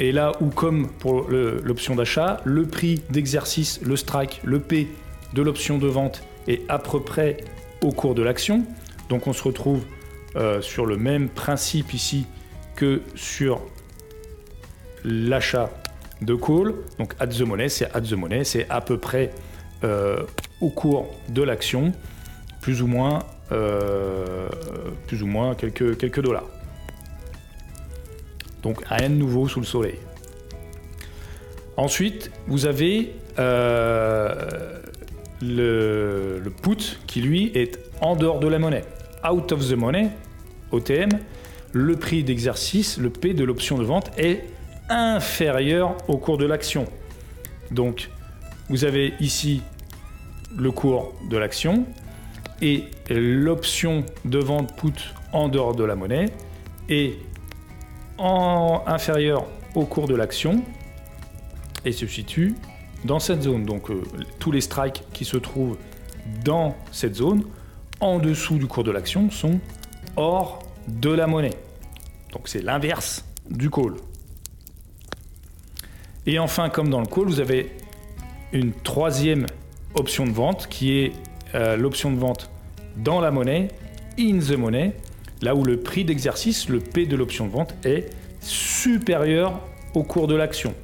et 0.00 0.12
là 0.12 0.32
où 0.40 0.50
comme 0.50 0.88
pour 0.88 1.28
l'option 1.30 1.94
d'achat, 1.94 2.40
le 2.44 2.66
prix 2.66 3.02
d'exercice, 3.10 3.80
le 3.82 3.96
strike, 3.96 4.40
le 4.44 4.60
P 4.60 4.88
de 5.32 5.42
l'option 5.42 5.78
de 5.78 5.86
vente 5.86 6.22
est 6.46 6.62
à 6.68 6.78
peu 6.78 7.00
près 7.00 7.38
au 7.84 7.92
cours 7.92 8.14
de 8.14 8.22
l'action. 8.22 8.64
Donc 9.08 9.26
on 9.26 9.32
se 9.32 9.42
retrouve 9.42 9.84
euh, 10.36 10.60
sur 10.62 10.86
le 10.86 10.96
même 10.96 11.28
principe 11.28 11.94
ici 11.94 12.26
que 12.74 13.02
sur 13.14 13.60
l'achat 15.04 15.70
de 16.22 16.34
call. 16.34 16.74
Donc 16.98 17.14
at 17.20 17.28
the 17.28 17.42
money, 17.42 17.68
c'est 17.68 17.94
at 17.94 18.00
the 18.00 18.14
money, 18.14 18.42
c'est 18.44 18.68
à 18.70 18.80
peu 18.80 18.98
près 18.98 19.30
euh, 19.84 20.22
au 20.60 20.70
cours 20.70 21.14
de 21.28 21.42
l'action, 21.42 21.92
plus 22.62 22.82
ou 22.82 22.86
moins, 22.86 23.20
euh, 23.52 24.48
plus 25.06 25.22
ou 25.22 25.26
moins 25.26 25.54
quelques, 25.54 25.98
quelques 25.98 26.22
dollars. 26.22 26.48
Donc 28.62 28.82
rien 28.86 29.10
de 29.10 29.14
nouveau 29.14 29.46
sous 29.46 29.60
le 29.60 29.66
soleil. 29.66 29.98
Ensuite, 31.76 32.30
vous 32.46 32.66
avez 32.66 33.14
le, 35.44 36.42
put 36.62 36.98
qui 37.06 37.20
lui 37.20 37.50
est 37.54 37.78
en 38.00 38.16
dehors 38.16 38.40
de 38.40 38.48
la 38.48 38.58
monnaie. 38.58 38.84
Out 39.28 39.52
of 39.52 39.68
the 39.68 39.74
money, 39.74 40.10
OTM, 40.70 41.10
le 41.72 41.96
prix 41.96 42.24
d'exercice, 42.24 42.98
le 42.98 43.10
P 43.10 43.34
de 43.34 43.44
l'option 43.44 43.78
de 43.78 43.84
vente 43.84 44.10
est 44.18 44.44
inférieur 44.88 45.96
au 46.08 46.18
cours 46.18 46.38
de 46.38 46.46
l'action. 46.46 46.86
Donc 47.70 48.10
vous 48.68 48.84
avez 48.84 49.14
ici 49.20 49.62
le 50.56 50.70
cours 50.70 51.14
de 51.30 51.36
l'action 51.36 51.86
et 52.62 52.84
l'option 53.10 54.04
de 54.24 54.38
vente 54.38 54.76
put 54.76 55.12
en 55.32 55.48
dehors 55.48 55.74
de 55.74 55.84
la 55.84 55.96
monnaie 55.96 56.26
est 56.88 57.18
en 58.18 58.82
inférieur 58.86 59.46
au 59.74 59.84
cours 59.84 60.06
de 60.06 60.14
l'action 60.14 60.62
et 61.84 61.92
se 61.92 62.06
situe 62.06 62.54
dans 63.04 63.18
cette 63.18 63.42
zone. 63.42 63.64
Donc 63.64 63.90
euh, 63.90 64.02
tous 64.38 64.50
les 64.50 64.60
strikes 64.60 65.02
qui 65.12 65.24
se 65.24 65.36
trouvent 65.36 65.76
dans 66.44 66.74
cette 66.90 67.14
zone, 67.14 67.44
en 68.00 68.18
dessous 68.18 68.58
du 68.58 68.66
cours 68.66 68.84
de 68.84 68.90
l'action, 68.90 69.30
sont 69.30 69.60
hors 70.16 70.62
de 70.88 71.10
la 71.10 71.26
monnaie. 71.26 71.56
Donc 72.32 72.48
c'est 72.48 72.62
l'inverse 72.62 73.24
du 73.50 73.70
call. 73.70 73.94
Et 76.26 76.38
enfin, 76.38 76.70
comme 76.70 76.88
dans 76.88 77.00
le 77.00 77.06
call, 77.06 77.26
vous 77.26 77.40
avez 77.40 77.70
une 78.52 78.72
troisième 78.72 79.46
option 79.94 80.26
de 80.26 80.32
vente 80.32 80.68
qui 80.68 80.98
est 80.98 81.12
euh, 81.54 81.76
l'option 81.76 82.10
de 82.10 82.18
vente 82.18 82.50
dans 82.96 83.20
la 83.20 83.30
monnaie, 83.30 83.68
in 84.18 84.38
the 84.38 84.56
money, 84.56 84.94
là 85.42 85.54
où 85.54 85.64
le 85.64 85.78
prix 85.78 86.04
d'exercice, 86.04 86.68
le 86.68 86.78
P 86.78 87.06
de 87.06 87.16
l'option 87.16 87.46
de 87.46 87.52
vente, 87.52 87.74
est 87.84 88.10
supérieur 88.40 89.60
au 89.94 90.02
cours 90.02 90.26
de 90.26 90.34
l'action. 90.34 90.74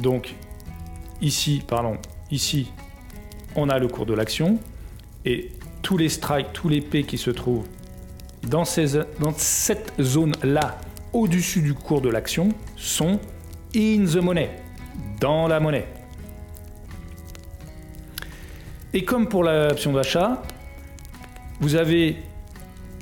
Donc 0.00 0.34
ici, 1.22 1.62
pardon, 1.66 1.96
ici, 2.30 2.70
on 3.56 3.68
a 3.68 3.78
le 3.78 3.88
cours 3.88 4.04
de 4.06 4.12
l'action 4.12 4.58
et 5.24 5.50
tous 5.80 5.96
les 5.96 6.08
strikes, 6.08 6.52
tous 6.52 6.68
les 6.68 6.80
P 6.80 7.04
qui 7.04 7.16
se 7.16 7.30
trouvent 7.30 7.66
dans, 8.42 8.64
dans 9.20 9.34
cette 9.36 9.92
zone-là, 10.00 10.78
au-dessus 11.12 11.62
du 11.62 11.74
cours 11.74 12.00
de 12.00 12.08
l'action, 12.08 12.50
sont 12.76 13.20
in 13.74 14.04
the 14.04 14.16
money, 14.16 14.50
dans 15.20 15.46
la 15.46 15.60
monnaie. 15.60 15.86
Et 18.92 19.04
comme 19.04 19.28
pour 19.28 19.44
l'option 19.44 19.92
d'achat, 19.92 20.42
vous 21.60 21.76
avez 21.76 22.16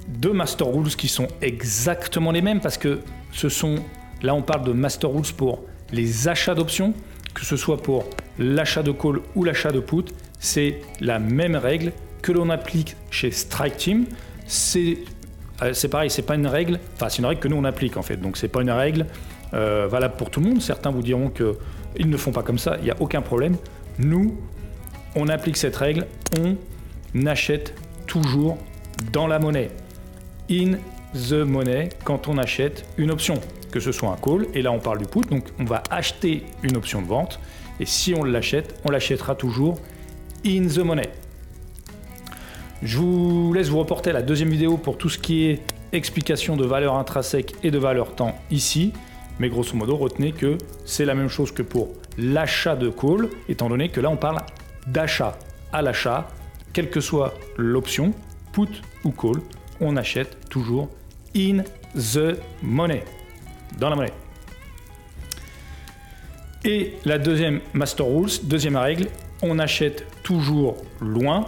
deux 0.06 0.32
master 0.32 0.68
rules 0.68 0.94
qui 0.94 1.08
sont 1.08 1.26
exactement 1.40 2.30
les 2.30 2.42
mêmes 2.42 2.60
parce 2.60 2.78
que 2.78 3.00
ce 3.32 3.48
sont, 3.48 3.76
là 4.22 4.34
on 4.34 4.42
parle 4.42 4.64
de 4.64 4.72
master 4.72 5.10
rules 5.10 5.32
pour 5.36 5.64
les 5.92 6.28
achats 6.28 6.54
d'options, 6.54 6.94
que 7.40 7.46
ce 7.46 7.56
soit 7.56 7.78
pour 7.78 8.04
l'achat 8.38 8.82
de 8.82 8.92
call 8.92 9.20
ou 9.34 9.44
l'achat 9.44 9.72
de 9.72 9.80
put, 9.80 10.04
c'est 10.38 10.82
la 11.00 11.18
même 11.18 11.56
règle 11.56 11.92
que 12.20 12.32
l'on 12.32 12.50
applique 12.50 12.96
chez 13.10 13.30
Strike 13.30 13.78
Team. 13.78 14.04
C'est 14.46 14.98
euh, 15.62 15.72
c'est 15.72 15.88
pareil, 15.88 16.10
c'est 16.10 16.22
pas 16.22 16.34
une 16.34 16.46
règle, 16.46 16.78
enfin 16.94 17.08
c'est 17.08 17.18
une 17.18 17.26
règle 17.26 17.40
que 17.40 17.48
nous 17.48 17.56
on 17.56 17.64
applique 17.64 17.96
en 17.96 18.02
fait, 18.02 18.18
donc 18.18 18.36
c'est 18.36 18.48
pas 18.48 18.60
une 18.60 18.70
règle 18.70 19.06
euh, 19.54 19.86
valable 19.90 20.16
pour 20.16 20.30
tout 20.30 20.40
le 20.40 20.50
monde. 20.50 20.60
Certains 20.60 20.90
vous 20.90 21.02
diront 21.02 21.30
qu'ils 21.30 22.10
ne 22.10 22.16
font 22.16 22.32
pas 22.32 22.42
comme 22.42 22.58
ça, 22.58 22.76
il 22.78 22.84
n'y 22.84 22.90
a 22.90 22.96
aucun 23.00 23.22
problème. 23.22 23.56
Nous, 23.98 24.38
on 25.16 25.28
applique 25.28 25.56
cette 25.56 25.76
règle, 25.76 26.06
on 26.38 26.56
achète 27.26 27.74
toujours 28.06 28.58
dans 29.12 29.26
la 29.26 29.38
monnaie. 29.38 29.70
In 30.50 30.72
the 31.14 31.32
money 31.32 31.88
quand 32.04 32.28
on 32.28 32.36
achète 32.36 32.84
une 32.98 33.10
option, 33.10 33.40
que 33.70 33.80
ce 33.80 33.92
soit 33.92 34.10
un 34.10 34.16
call, 34.16 34.46
et 34.54 34.62
là 34.62 34.72
on 34.72 34.78
parle 34.78 34.98
du 34.98 35.06
put, 35.06 35.20
donc 35.20 35.44
on 35.58 35.64
va 35.64 35.82
acheter 35.90 36.44
une 36.62 36.76
option 36.76 37.02
de 37.02 37.06
vente, 37.06 37.40
et 37.78 37.86
si 37.86 38.14
on 38.14 38.24
l'achète, 38.24 38.80
on 38.84 38.90
l'achètera 38.90 39.34
toujours 39.34 39.78
in 40.44 40.66
the 40.66 40.78
money. 40.78 41.08
Je 42.82 42.96
vous 42.96 43.52
laisse 43.52 43.68
vous 43.68 43.78
reporter 43.78 44.10
à 44.10 44.14
la 44.14 44.22
deuxième 44.22 44.48
vidéo 44.48 44.78
pour 44.78 44.96
tout 44.96 45.10
ce 45.10 45.18
qui 45.18 45.44
est 45.44 45.62
explication 45.92 46.56
de 46.56 46.64
valeur 46.64 46.94
intrinsèque 46.94 47.54
et 47.62 47.70
de 47.70 47.78
valeur 47.78 48.14
temps 48.14 48.34
ici. 48.50 48.92
Mais 49.38 49.48
grosso 49.48 49.76
modo, 49.76 49.96
retenez 49.96 50.32
que 50.32 50.56
c'est 50.84 51.04
la 51.04 51.14
même 51.14 51.28
chose 51.28 51.52
que 51.52 51.62
pour 51.62 51.88
l'achat 52.16 52.76
de 52.76 52.88
call, 52.88 53.28
étant 53.48 53.68
donné 53.68 53.88
que 53.88 54.00
là 54.00 54.10
on 54.10 54.16
parle 54.16 54.38
d'achat 54.86 55.38
à 55.72 55.82
l'achat, 55.82 56.28
quelle 56.72 56.90
que 56.90 57.00
soit 57.00 57.34
l'option, 57.56 58.12
put 58.52 58.82
ou 59.04 59.10
call, 59.10 59.40
on 59.80 59.96
achète 59.96 60.48
toujours 60.48 60.88
in 61.34 61.62
the 61.94 62.36
money, 62.62 63.02
dans 63.78 63.90
la 63.90 63.96
monnaie. 63.96 64.12
Et 66.64 66.94
la 67.04 67.18
deuxième 67.18 67.60
master 67.72 68.06
rules, 68.06 68.30
deuxième 68.44 68.76
règle, 68.76 69.06
on 69.42 69.58
achète 69.58 70.06
toujours 70.22 70.76
loin 71.00 71.46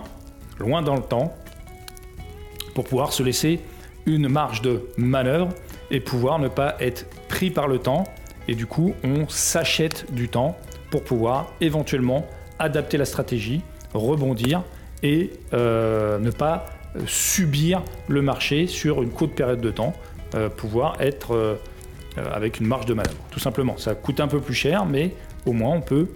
loin 0.58 0.82
dans 0.82 0.96
le 0.96 1.02
temps, 1.02 1.34
pour 2.74 2.84
pouvoir 2.84 3.12
se 3.12 3.22
laisser 3.22 3.60
une 4.06 4.28
marge 4.28 4.62
de 4.62 4.82
manœuvre 4.96 5.50
et 5.90 6.00
pouvoir 6.00 6.38
ne 6.38 6.48
pas 6.48 6.76
être 6.80 7.06
pris 7.28 7.50
par 7.50 7.68
le 7.68 7.78
temps. 7.78 8.04
Et 8.48 8.54
du 8.54 8.66
coup, 8.66 8.94
on 9.04 9.28
s'achète 9.28 10.12
du 10.12 10.28
temps 10.28 10.56
pour 10.90 11.04
pouvoir 11.04 11.52
éventuellement 11.60 12.26
adapter 12.58 12.96
la 12.96 13.04
stratégie, 13.04 13.62
rebondir 13.92 14.62
et 15.02 15.30
euh, 15.52 16.18
ne 16.18 16.30
pas 16.30 16.66
subir 17.06 17.82
le 18.08 18.22
marché 18.22 18.66
sur 18.66 19.02
une 19.02 19.10
courte 19.10 19.32
période 19.32 19.60
de 19.60 19.70
temps, 19.70 19.94
euh, 20.34 20.48
pouvoir 20.48 21.00
être 21.00 21.34
euh, 21.34 21.54
avec 22.16 22.60
une 22.60 22.66
marge 22.66 22.86
de 22.86 22.94
manœuvre. 22.94 23.16
Tout 23.30 23.40
simplement, 23.40 23.76
ça 23.78 23.94
coûte 23.94 24.20
un 24.20 24.28
peu 24.28 24.40
plus 24.40 24.54
cher, 24.54 24.84
mais 24.84 25.14
au 25.46 25.52
moins 25.52 25.74
on 25.74 25.80
peut 25.80 26.08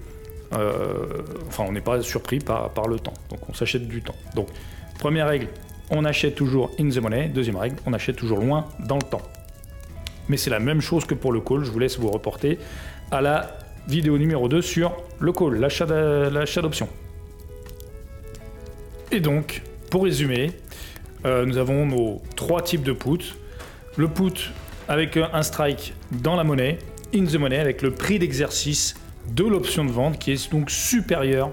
euh, 0.53 1.23
enfin, 1.49 1.65
on 1.67 1.73
n'est 1.73 1.81
pas 1.81 2.03
surpris 2.03 2.39
par, 2.39 2.71
par 2.71 2.89
le 2.89 2.99
temps. 2.99 3.15
Donc, 3.31 3.41
on 3.49 3.55
s'achète 3.55 3.87
du 3.89 4.03
temps. 4.03 4.15
Donc, 4.35 4.49
première 4.99 5.29
règle, 5.29 5.49
on 5.91 6.05
achète 6.05 6.35
toujours 6.35 6.71
in 6.79 6.89
the 6.89 6.99
money. 6.99 7.29
Deuxième 7.29 7.57
règle, 7.57 7.77
on 7.87 7.93
achète 7.93 8.17
toujours 8.17 8.39
loin 8.39 8.67
dans 8.87 8.97
le 8.97 9.03
temps. 9.03 9.23
Mais 10.29 10.37
c'est 10.37 10.51
la 10.51 10.61
même 10.61 10.81
chose 10.81 11.05
que 11.05 11.15
pour 11.15 11.33
le 11.33 11.41
call. 11.41 11.65
Je 11.65 11.71
vous 11.71 11.79
laisse 11.79 11.99
vous 11.99 12.11
reporter 12.11 12.59
à 13.11 13.21
la 13.21 13.59
vidéo 13.89 14.19
numéro 14.19 14.49
2 14.49 14.63
sur 14.63 14.97
le 15.21 15.33
call, 15.33 15.59
l'achat 15.59 16.63
d'options. 16.63 16.89
Et 19.13 19.21
donc, 19.21 19.63
pour 19.91 20.05
résumer, 20.05 20.51
euh, 21.25 21.47
nous 21.47 21.59
avons 21.59 21.87
nos 21.87 22.23
trois 22.35 22.63
types 22.63 22.83
de 22.83 22.93
put. 22.93 23.35
Le 23.97 24.09
put 24.09 24.53
avec 24.89 25.17
un 25.17 25.43
strike 25.43 25.95
dans 26.11 26.37
la 26.37 26.45
monnaie, 26.45 26.79
in 27.15 27.25
the 27.25 27.37
money 27.37 27.59
avec 27.59 27.83
le 27.83 27.91
prix 27.91 28.19
d'exercice 28.19 28.95
de 29.29 29.45
l'option 29.45 29.85
de 29.85 29.91
vente 29.91 30.19
qui 30.19 30.33
est 30.33 30.51
donc 30.51 30.71
supérieure 30.71 31.51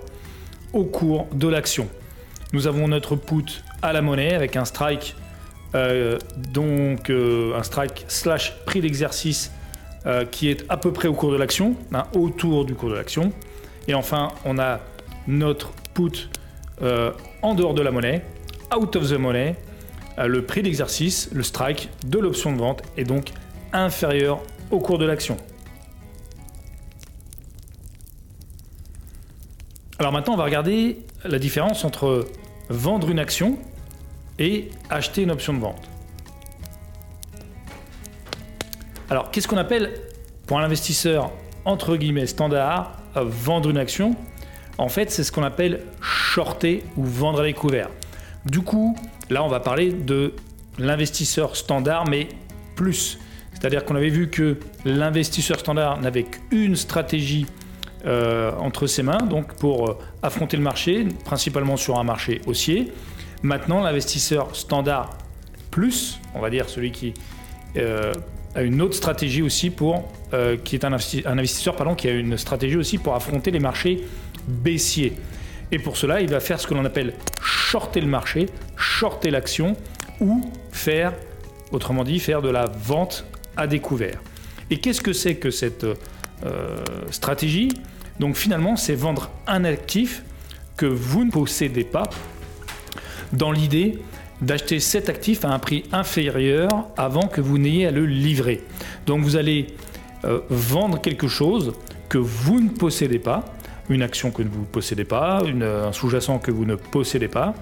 au 0.74 0.86
cours 0.86 1.28
de 1.34 1.48
l'action. 1.48 1.88
Nous 2.52 2.68
avons 2.68 2.88
notre 2.88 3.16
put 3.16 3.64
à 3.82 3.94
la 3.94 4.02
monnaie 4.02 4.34
avec 4.34 4.56
un 4.56 4.66
strike, 4.66 5.16
euh, 5.76 6.20
donc 6.52 7.10
euh, 7.10 7.58
un 7.58 7.64
strike 7.64 8.06
slash 8.08 8.56
prix 8.66 8.82
d'exercice 8.82 9.52
euh, 10.06 10.26
qui 10.26 10.50
est 10.50 10.66
à 10.70 10.78
peu 10.78 10.92
près 10.92 11.08
au 11.08 11.14
cours 11.14 11.32
de 11.32 11.38
l'action, 11.38 11.76
hein, 11.94 12.06
autour 12.14 12.66
du 12.66 12.76
cours 12.76 12.90
de 12.90 12.96
l'action. 12.96 13.32
Et 13.88 13.94
enfin, 13.94 14.30
on 14.46 14.60
a 14.60 14.80
notre 15.28 15.72
put 15.94 16.30
en 17.42 17.56
dehors 17.56 17.74
de 17.74 17.82
la 17.82 17.92
monnaie, 17.92 18.26
out 18.76 18.96
of 18.98 19.10
the 19.10 19.18
money, 19.18 19.56
le 20.18 20.46
prix 20.46 20.62
d'exercice, 20.62 21.30
le 21.34 21.44
strike 21.44 21.90
de 22.06 22.20
l'option 22.20 22.52
de 22.52 22.58
vente 22.58 22.82
est 22.98 23.04
donc 23.04 23.32
inférieur 23.72 24.42
au 24.72 24.80
cours 24.80 24.98
de 24.98 25.06
l'action. 25.06 25.38
Alors 30.00 30.12
maintenant, 30.12 30.34
on 30.34 30.38
va 30.38 30.44
regarder 30.44 31.00
la 31.24 31.40
différence 31.40 31.86
entre 31.86 32.28
vendre 32.70 33.10
une 33.10 33.20
action 33.20 33.58
et 34.40 34.70
acheter 34.90 35.22
une 35.22 35.32
option 35.32 35.54
de 35.54 35.60
vente. 35.60 35.90
Alors, 39.10 39.32
qu'est-ce 39.32 39.48
qu'on 39.48 39.58
appelle, 39.58 39.94
pour 40.48 40.60
un 40.60 40.64
investisseur 40.64 41.32
entre 41.66 41.96
guillemets 41.96 42.26
standard, 42.26 42.98
vendre 43.16 43.70
une 43.70 43.78
action? 43.78 44.16
En 44.78 44.90
fait, 44.90 45.12
c'est 45.12 45.24
ce 45.24 45.32
qu'on 45.32 45.44
appelle 45.44 45.84
shorter 46.02 46.84
ou 46.98 47.04
vendre 47.06 47.42
à 47.42 47.44
découvert. 47.44 47.90
Du 48.46 48.62
coup, 48.62 48.98
là, 49.34 49.44
on 49.44 49.50
va 49.50 49.60
parler 49.60 49.92
de 49.92 50.34
l'investisseur 50.78 51.56
standard, 51.56 52.08
mais 52.08 52.30
plus. 52.76 53.20
C'est-à-dire 53.54 53.86
qu'on 53.86 53.96
avait 53.96 54.10
vu 54.10 54.30
que 54.30 54.58
l'investisseur 54.86 55.60
standard 55.60 56.00
n'avait 56.00 56.24
qu'une 56.24 56.76
stratégie 56.76 57.46
euh, 58.06 58.52
entre 58.60 58.88
ses 58.88 59.04
mains, 59.04 59.18
donc 59.18 59.54
pour 59.54 59.90
euh, 59.90 59.98
affronter 60.22 60.58
le 60.58 60.64
marché, 60.64 61.08
principalement 61.24 61.78
sur 61.78 61.98
un 62.00 62.04
marché 62.04 62.42
haussier. 62.46 62.92
Maintenant, 63.44 63.82
l'investisseur 63.82 64.56
standard 64.56 65.18
plus, 65.72 66.20
on 66.36 66.40
va 66.40 66.50
dire 66.50 66.70
celui 66.70 66.92
qui 66.92 67.14
euh, 67.78 68.14
a 68.56 68.62
une 68.62 68.82
autre 68.82 68.96
stratégie 68.96 69.42
aussi 69.42 69.70
pour, 69.70 70.12
qui 70.64 70.76
est 70.76 70.86
un, 70.86 70.94
investisseur 70.94 71.76
pardon, 71.76 71.96
qui 71.96 72.08
a 72.08 72.12
une 72.12 72.38
stratégie 72.38 72.78
aussi 72.78 72.98
pour 72.98 73.16
affronter 73.16 73.52
les 73.52 73.60
marchés 73.60 74.04
baissiers. 74.48 75.14
Et 75.72 75.80
pour 75.80 75.98
cela, 75.98 76.22
il 76.22 76.30
va 76.30 76.40
faire 76.40 76.60
ce 76.60 76.68
que 76.68 76.74
l'on 76.74 76.86
appelle 76.86 77.14
shorter 77.42 78.02
le 78.02 78.08
marché, 78.08 78.46
shorter 78.84 79.32
l'action 79.32 79.76
ou 80.20 80.42
faire, 80.72 81.14
autrement 81.72 82.04
dit, 82.04 82.20
faire 82.20 82.42
de 82.42 82.50
la 82.50 82.66
vente 82.66 83.26
à 83.56 83.66
découvert. 83.66 84.22
Et 84.70 84.78
qu'est-ce 84.78 85.02
que 85.02 85.14
c'est 85.14 85.36
que 85.36 85.52
cette 85.52 85.86
stratégie? 87.10 87.70
Donc 88.20 88.36
finalement, 88.36 88.76
c'est 88.76 88.96
vendre 88.96 89.32
un 89.48 89.64
actif 89.64 90.24
que 90.78 90.86
vous 90.86 91.24
ne 91.24 91.32
possédez 91.32 91.84
pas 91.84 92.10
dans 93.32 93.52
l'idée 93.52 94.00
d'acheter 94.42 94.80
cet 94.80 95.10
actif 95.10 95.46
à 95.46 95.50
un 95.50 95.60
prix 95.60 95.86
inférieur 95.92 96.70
avant 96.98 97.28
que 97.28 97.42
vous 97.42 97.58
n'ayez 97.58 97.88
à 97.88 97.92
le 97.92 98.06
livrer. 98.06 98.62
Donc 99.06 99.22
vous 99.22 99.36
allez 99.36 99.68
euh, 100.26 100.42
vendre 100.50 101.00
quelque 101.00 101.28
chose 101.28 101.74
que 102.10 102.18
vous 102.18 102.60
ne 102.60 102.70
possédez 102.70 103.20
pas, 103.20 103.46
une 103.90 104.02
action 104.02 104.32
que 104.32 104.44
vous 104.44 104.62
ne 104.62 104.66
possédez 104.66 105.06
pas, 105.06 105.42
un 105.44 105.92
sous-jacent 105.92 106.40
que 106.40 106.52
vous 106.52 106.66
ne 106.66 106.76
possédez 106.76 107.28
pas, 107.28 107.54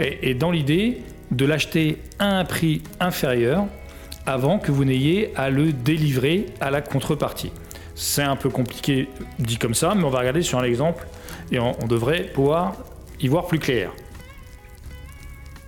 et, 0.00 0.34
dans 0.34 0.50
l'idée 0.50 1.02
de 1.30 1.44
l'acheter 1.44 1.98
à 2.18 2.38
un 2.38 2.44
prix 2.44 2.82
inférieur 2.98 3.66
avant 4.26 4.58
que 4.58 4.72
vous 4.72 4.84
n'ayez 4.84 5.32
à 5.36 5.50
le 5.50 5.72
délivrer 5.72 6.46
à 6.60 6.70
la 6.70 6.80
contrepartie. 6.80 7.52
C'est 7.94 8.22
un 8.22 8.36
peu 8.36 8.48
compliqué 8.48 9.08
dit 9.38 9.58
comme 9.58 9.74
ça, 9.74 9.94
mais 9.94 10.04
on 10.04 10.10
va 10.10 10.20
regarder 10.20 10.42
sur 10.42 10.58
un 10.58 10.64
exemple 10.64 11.06
et 11.52 11.58
on, 11.58 11.86
devrait 11.86 12.24
pouvoir 12.24 12.76
y 13.20 13.28
voir 13.28 13.46
plus 13.46 13.58
clair. 13.58 13.92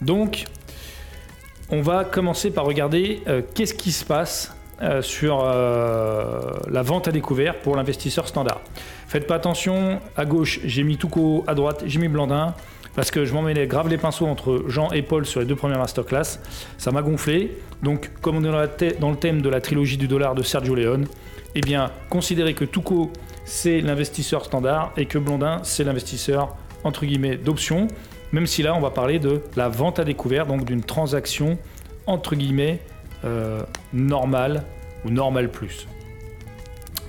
Donc, 0.01 0.45
on 1.71 1.83
va 1.83 2.05
commencer 2.05 2.51
par 2.51 2.65
regarder 2.65 3.21
euh, 3.29 3.43
qu'est-ce 3.55 3.75
qui 3.75 3.93
se 3.93 4.05
passe 4.05 4.55
euh, 4.81 5.03
sur 5.03 5.43
euh, 5.45 6.55
la 6.71 6.83
vente 6.83 7.09
à 7.09 7.13
découvert 7.13 7.61
pour 7.61 7.77
l'investisseur 7.77 8.27
standard. 8.27 8.61
Faites 9.07 9.27
pas 9.27 9.37
attention, 9.37 10.01
à 10.17 10.25
gauche 10.25 10.61
j'ai 10.65 10.83
mis 10.83 10.97
Touko, 10.97 11.45
à 11.47 11.55
droite 11.55 11.83
j'ai 11.87 11.99
mis 11.99 12.09
Blandin, 12.09 12.55
parce 12.95 13.11
que 13.11 13.25
je 13.25 13.33
m'en 13.33 13.43
mêlais 13.43 13.67
grave 13.67 13.89
les 13.89 13.99
pinceaux 13.99 14.27
entre 14.27 14.65
Jean 14.69 14.91
et 14.91 15.03
Paul 15.03 15.25
sur 15.25 15.41
les 15.41 15.47
deux 15.47 15.57
premières 15.57 15.79
masterclass. 15.79 16.39
Ça 16.79 16.91
m'a 16.91 17.03
gonflé. 17.03 17.59
Donc, 17.83 18.11
comme 18.21 18.37
on 18.37 18.45
est 18.45 18.99
dans 19.01 19.11
le 19.11 19.17
thème 19.17 19.43
de 19.43 19.49
la 19.49 19.61
trilogie 19.61 19.97
du 19.97 20.09
dollar 20.09 20.35
de 20.35 20.43
Sergio 20.43 20.75
Leone, 20.75 21.07
eh 21.55 21.61
bien, 21.61 21.91
considérez 22.11 22.55
que 22.55 22.65
Touko, 22.65 23.11
c'est 23.45 23.81
l'investisseur 23.81 24.45
standard 24.45 24.93
et 24.97 25.07
que 25.07 25.19
Blondin, 25.19 25.61
c'est 25.63 25.85
l'investisseur, 25.85 26.55
entre 26.85 27.07
guillemets, 27.07 27.37
d'option. 27.37 27.89
Même 28.33 28.47
si 28.47 28.63
là, 28.63 28.75
on 28.75 28.81
va 28.81 28.91
parler 28.91 29.19
de 29.19 29.43
la 29.57 29.69
vente 29.69 29.99
à 29.99 30.05
découvert, 30.05 30.47
donc 30.47 30.65
d'une 30.65 30.83
transaction, 30.83 31.59
entre 32.07 32.35
guillemets, 32.35 32.81
euh, 33.25 33.63
normale 33.93 34.65
ou 35.05 35.11
normal 35.11 35.51
plus. 35.51 35.87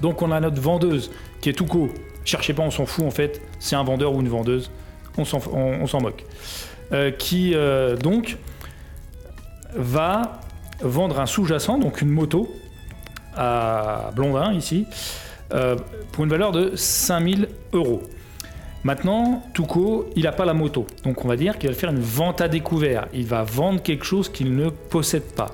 Donc, 0.01 0.21
on 0.21 0.31
a 0.31 0.39
notre 0.39 0.61
vendeuse 0.61 1.11
qui 1.41 1.49
est 1.49 1.53
Touko. 1.53 1.89
Cherchez 2.25 2.53
pas, 2.53 2.63
on 2.63 2.71
s'en 2.71 2.85
fout 2.85 3.05
en 3.05 3.11
fait, 3.11 3.41
c'est 3.59 3.75
un 3.75 3.83
vendeur 3.83 4.13
ou 4.13 4.21
une 4.21 4.29
vendeuse 4.29 4.71
on 5.17 5.87
s'en 5.87 6.01
moque. 6.01 6.25
Euh, 6.93 7.09
qui 7.09 7.53
euh, 7.55 7.95
donc 7.95 8.37
va 9.73 10.41
vendre 10.81 11.19
un 11.19 11.25
sous-jacent, 11.25 11.79
donc 11.79 12.01
une 12.01 12.09
moto, 12.09 12.53
à 13.35 14.11
Blondin 14.15 14.53
ici, 14.53 14.85
euh, 15.53 15.75
pour 16.11 16.25
une 16.25 16.29
valeur 16.29 16.51
de 16.51 16.75
5000 16.75 17.47
euros. 17.73 18.03
Maintenant, 18.83 19.41
Touko, 19.55 20.09
il 20.15 20.23
n'a 20.23 20.33
pas 20.33 20.45
la 20.45 20.53
moto. 20.53 20.85
Donc 21.03 21.25
on 21.25 21.27
va 21.27 21.35
dire 21.35 21.57
qu'il 21.57 21.69
va 21.69 21.75
faire 21.75 21.89
une 21.89 21.99
vente 21.99 22.41
à 22.41 22.47
découvert. 22.47 23.07
Il 23.13 23.25
va 23.25 23.43
vendre 23.43 23.81
quelque 23.81 24.05
chose 24.05 24.29
qu'il 24.29 24.55
ne 24.55 24.69
possède 24.69 25.33
pas. 25.33 25.49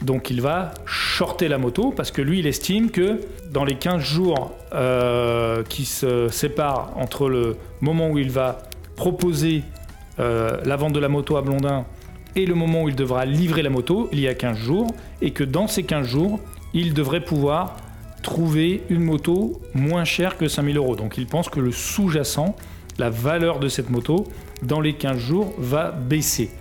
Donc 0.00 0.30
il 0.30 0.40
va 0.42 0.74
shorter 0.84 1.48
la 1.48 1.58
moto 1.58 1.92
parce 1.96 2.12
que 2.12 2.22
lui, 2.22 2.40
il 2.40 2.46
estime 2.46 2.90
que 2.90 3.20
dans 3.50 3.64
les 3.64 3.76
15 3.76 4.00
jours 4.00 4.52
qui 5.68 5.86
se 5.86 6.28
séparent 6.28 6.92
entre 6.96 7.28
le 7.28 7.56
moment 7.80 8.10
où 8.10 8.18
il 8.18 8.30
va 8.30 8.58
proposer 9.02 9.64
euh, 10.20 10.60
la 10.64 10.76
vente 10.76 10.92
de 10.92 11.00
la 11.00 11.08
moto 11.08 11.36
à 11.36 11.42
Blondin 11.42 11.84
et 12.36 12.46
le 12.46 12.54
moment 12.54 12.84
où 12.84 12.88
il 12.88 12.94
devra 12.94 13.24
livrer 13.24 13.60
la 13.62 13.68
moto, 13.68 14.08
il 14.12 14.20
y 14.20 14.28
a 14.28 14.34
15 14.34 14.56
jours, 14.56 14.86
et 15.20 15.32
que 15.32 15.42
dans 15.42 15.66
ces 15.66 15.82
15 15.82 16.06
jours, 16.06 16.38
il 16.72 16.94
devrait 16.94 17.24
pouvoir 17.24 17.78
trouver 18.22 18.84
une 18.90 19.02
moto 19.02 19.60
moins 19.74 20.04
chère 20.04 20.38
que 20.38 20.46
5000 20.46 20.76
euros. 20.76 20.94
Donc 20.94 21.18
il 21.18 21.26
pense 21.26 21.48
que 21.48 21.58
le 21.58 21.72
sous-jacent, 21.72 22.54
la 22.96 23.10
valeur 23.10 23.58
de 23.58 23.66
cette 23.66 23.90
moto, 23.90 24.28
dans 24.62 24.80
les 24.80 24.92
15 24.92 25.18
jours, 25.18 25.52
va 25.58 25.90
baisser. 25.90 26.52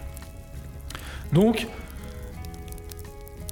Donc, 1.34 1.68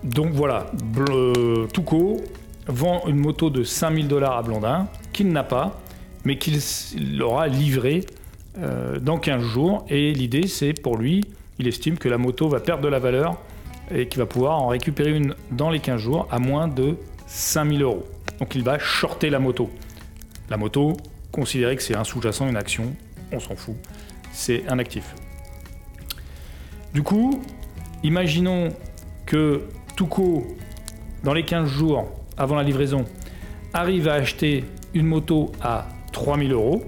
donc 0.03 0.31
voilà, 0.31 0.65
euh, 1.11 1.67
Touko 1.67 2.21
vend 2.65 3.03
une 3.05 3.17
moto 3.17 3.51
de 3.51 3.63
5000 3.63 4.07
dollars 4.07 4.35
à 4.35 4.41
Blondin, 4.41 4.87
qu'il 5.13 5.31
n'a 5.31 5.43
pas, 5.43 5.79
mais 6.25 6.39
qu'il 6.39 7.21
aura 7.21 7.47
livré 7.47 8.03
euh, 8.61 8.99
dans 8.99 9.17
15 9.17 9.43
jours. 9.43 9.85
Et 9.89 10.13
l'idée, 10.13 10.47
c'est 10.47 10.73
pour 10.73 10.97
lui, 10.97 11.25
il 11.59 11.67
estime 11.67 11.97
que 11.97 12.09
la 12.09 12.17
moto 12.17 12.47
va 12.47 12.59
perdre 12.59 12.83
de 12.83 12.87
la 12.87 12.99
valeur 12.99 13.37
et 13.91 14.07
qu'il 14.07 14.19
va 14.19 14.25
pouvoir 14.25 14.61
en 14.61 14.67
récupérer 14.67 15.11
une 15.11 15.35
dans 15.51 15.69
les 15.69 15.79
15 15.79 15.99
jours 15.99 16.27
à 16.31 16.39
moins 16.39 16.67
de 16.67 16.95
5000 17.27 17.81
euros. 17.81 18.05
Donc 18.39 18.55
il 18.55 18.63
va 18.63 18.79
shorter 18.79 19.29
la 19.29 19.39
moto. 19.39 19.69
La 20.49 20.57
moto, 20.57 20.95
considérez 21.31 21.75
que 21.75 21.83
c'est 21.83 21.95
un 21.95 22.03
sous-jacent, 22.03 22.47
une 22.47 22.57
action, 22.57 22.95
on 23.31 23.39
s'en 23.39 23.55
fout, 23.55 23.75
c'est 24.31 24.67
un 24.67 24.79
actif. 24.79 25.13
Du 26.93 27.03
coup, 27.03 27.41
imaginons 28.03 28.69
que 29.25 29.63
Touko, 29.95 30.47
dans 31.23 31.33
les 31.33 31.43
15 31.43 31.69
jours 31.69 32.09
avant 32.37 32.55
la 32.55 32.63
livraison, 32.63 33.05
arrive 33.73 34.07
à 34.07 34.13
acheter 34.13 34.63
une 34.93 35.05
moto 35.05 35.51
à 35.61 35.87
3000 36.13 36.51
euros. 36.51 36.83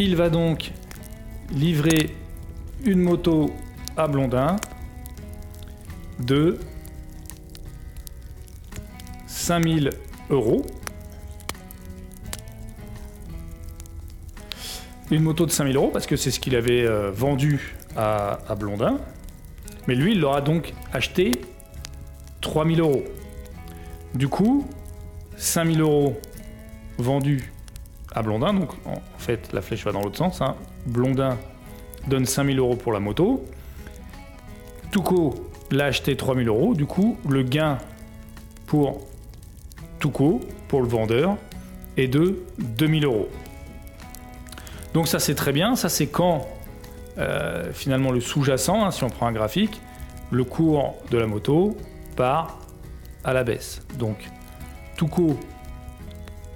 Il 0.00 0.14
va 0.14 0.30
donc 0.30 0.70
livrer 1.50 2.14
une 2.84 3.00
moto 3.00 3.50
à 3.96 4.06
Blondin 4.06 4.54
de 6.20 6.56
5000 9.26 9.90
euros. 10.30 10.64
Une 15.10 15.22
moto 15.22 15.46
de 15.46 15.50
5000 15.50 15.74
euros 15.74 15.90
parce 15.92 16.06
que 16.06 16.14
c'est 16.14 16.30
ce 16.30 16.38
qu'il 16.38 16.54
avait 16.54 16.86
euh, 16.86 17.10
vendu 17.10 17.74
à, 17.96 18.38
à, 18.48 18.54
Blondin. 18.54 19.00
Mais 19.88 19.96
lui, 19.96 20.12
il 20.12 20.20
l'aura 20.20 20.42
donc 20.42 20.74
acheté 20.92 21.32
3000 22.40 22.78
euros. 22.78 23.02
Du 24.14 24.28
coup, 24.28 24.64
5000 25.36 25.80
euros 25.80 26.20
vendus 26.98 27.52
Blondin. 28.22 28.54
Donc 28.54 28.70
en 28.86 29.00
fait, 29.18 29.52
la 29.52 29.60
flèche 29.60 29.84
va 29.84 29.92
dans 29.92 30.02
l'autre 30.02 30.16
sens. 30.16 30.40
Hein. 30.40 30.54
Blondin 30.86 31.36
donne 32.06 32.26
5000 32.26 32.58
euros 32.58 32.76
pour 32.76 32.92
la 32.92 33.00
moto. 33.00 33.44
Touko 34.90 35.34
l'a 35.70 35.86
acheté 35.86 36.16
3000 36.16 36.48
euros. 36.48 36.74
Du 36.74 36.86
coup, 36.86 37.18
le 37.28 37.42
gain 37.42 37.78
pour 38.66 39.00
Touko, 39.98 40.40
pour 40.68 40.82
le 40.82 40.88
vendeur, 40.88 41.36
est 41.96 42.08
de 42.08 42.38
2000 42.58 43.04
euros. 43.04 43.28
Donc 44.94 45.08
ça 45.08 45.18
c'est 45.18 45.34
très 45.34 45.52
bien. 45.52 45.76
Ça 45.76 45.88
c'est 45.88 46.06
quand 46.06 46.46
euh, 47.18 47.72
finalement 47.72 48.10
le 48.10 48.20
sous-jacent, 48.20 48.84
hein, 48.84 48.90
si 48.90 49.04
on 49.04 49.10
prend 49.10 49.26
un 49.26 49.32
graphique, 49.32 49.80
le 50.30 50.44
cours 50.44 50.94
de 51.10 51.18
la 51.18 51.26
moto 51.26 51.76
part 52.16 52.58
à 53.24 53.32
la 53.32 53.44
baisse. 53.44 53.82
Donc 53.98 54.28
Touko 54.96 55.38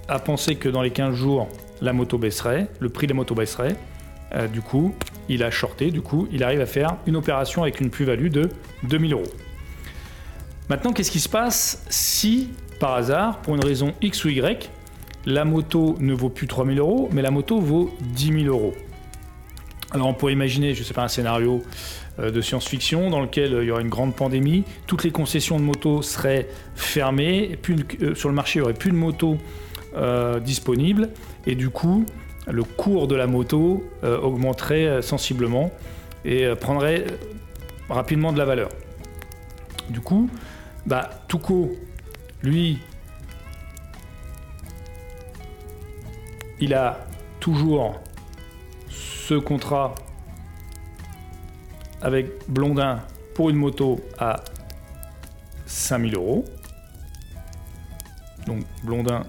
a 0.07 0.19
pensé 0.19 0.55
que 0.55 0.69
dans 0.69 0.81
les 0.81 0.91
15 0.91 1.15
jours, 1.15 1.49
la 1.81 1.93
moto 1.93 2.17
baisserait, 2.17 2.67
le 2.79 2.89
prix 2.89 3.07
de 3.07 3.13
la 3.13 3.17
moto 3.17 3.35
baisserait. 3.35 3.75
Euh, 4.33 4.47
du 4.47 4.61
coup, 4.61 4.95
il 5.29 5.43
a 5.43 5.51
shorté, 5.51 5.91
du 5.91 6.01
coup, 6.01 6.27
il 6.31 6.43
arrive 6.43 6.61
à 6.61 6.65
faire 6.65 6.97
une 7.05 7.15
opération 7.15 7.61
avec 7.63 7.79
une 7.79 7.89
plus-value 7.89 8.29
de 8.29 8.49
2000 8.83 9.13
euros. 9.13 9.23
Maintenant, 10.69 10.91
qu'est-ce 10.91 11.11
qui 11.11 11.19
se 11.19 11.29
passe 11.29 11.85
si, 11.89 12.49
par 12.79 12.93
hasard, 12.93 13.39
pour 13.41 13.55
une 13.55 13.63
raison 13.63 13.93
X 14.01 14.25
ou 14.25 14.29
Y, 14.29 14.69
la 15.25 15.45
moto 15.45 15.95
ne 15.99 16.13
vaut 16.13 16.29
plus 16.29 16.47
3000 16.47 16.79
euros, 16.79 17.09
mais 17.11 17.21
la 17.21 17.31
moto 17.31 17.59
vaut 17.59 17.95
10 18.01 18.43
000 18.43 18.45
euros? 18.45 18.73
Alors, 19.91 20.07
on 20.07 20.13
pourrait 20.13 20.33
imaginer, 20.33 20.73
je 20.73 20.79
ne 20.79 20.85
sais 20.85 20.93
pas, 20.93 21.03
un 21.03 21.07
scénario 21.07 21.61
euh, 22.19 22.31
de 22.31 22.41
science-fiction 22.41 23.09
dans 23.09 23.21
lequel 23.21 23.53
euh, 23.53 23.63
il 23.63 23.67
y 23.67 23.71
aurait 23.71 23.83
une 23.83 23.89
grande 23.89 24.15
pandémie, 24.15 24.63
toutes 24.87 25.03
les 25.03 25.11
concessions 25.11 25.59
de 25.59 25.63
motos 25.63 26.01
seraient 26.01 26.47
fermées, 26.75 27.59
sur 28.15 28.29
le 28.29 28.35
marché, 28.35 28.57
il 28.57 28.61
n'y 28.61 28.65
aurait 28.65 28.73
plus 28.73 28.91
de 28.91 28.95
motos 28.95 29.37
euh, 29.95 30.39
disponible 30.39 31.09
et 31.45 31.55
du 31.55 31.69
coup 31.69 32.05
le 32.47 32.63
cours 32.63 33.07
de 33.07 33.15
la 33.15 33.27
moto 33.27 33.83
euh, 34.03 34.19
augmenterait 34.19 34.87
euh, 34.87 35.01
sensiblement 35.01 35.71
et 36.25 36.47
prendrait 36.55 37.05
rapidement 37.89 38.31
de 38.31 38.37
la 38.37 38.45
valeur. 38.45 38.69
Du 39.89 39.99
coup, 39.99 40.29
bah, 40.85 41.09
lui, 42.41 42.79
il 46.59 46.73
a 46.73 47.05
toujours 47.41 47.99
ce 48.89 49.33
contrat 49.33 49.95
avec 52.01 52.27
Blondin 52.47 53.01
pour 53.35 53.49
une 53.49 53.57
moto 53.57 53.99
à 54.17 54.43
5000 55.65 56.15
euros. 56.15 56.45
Donc 58.47 58.63
Blondin 58.83 59.23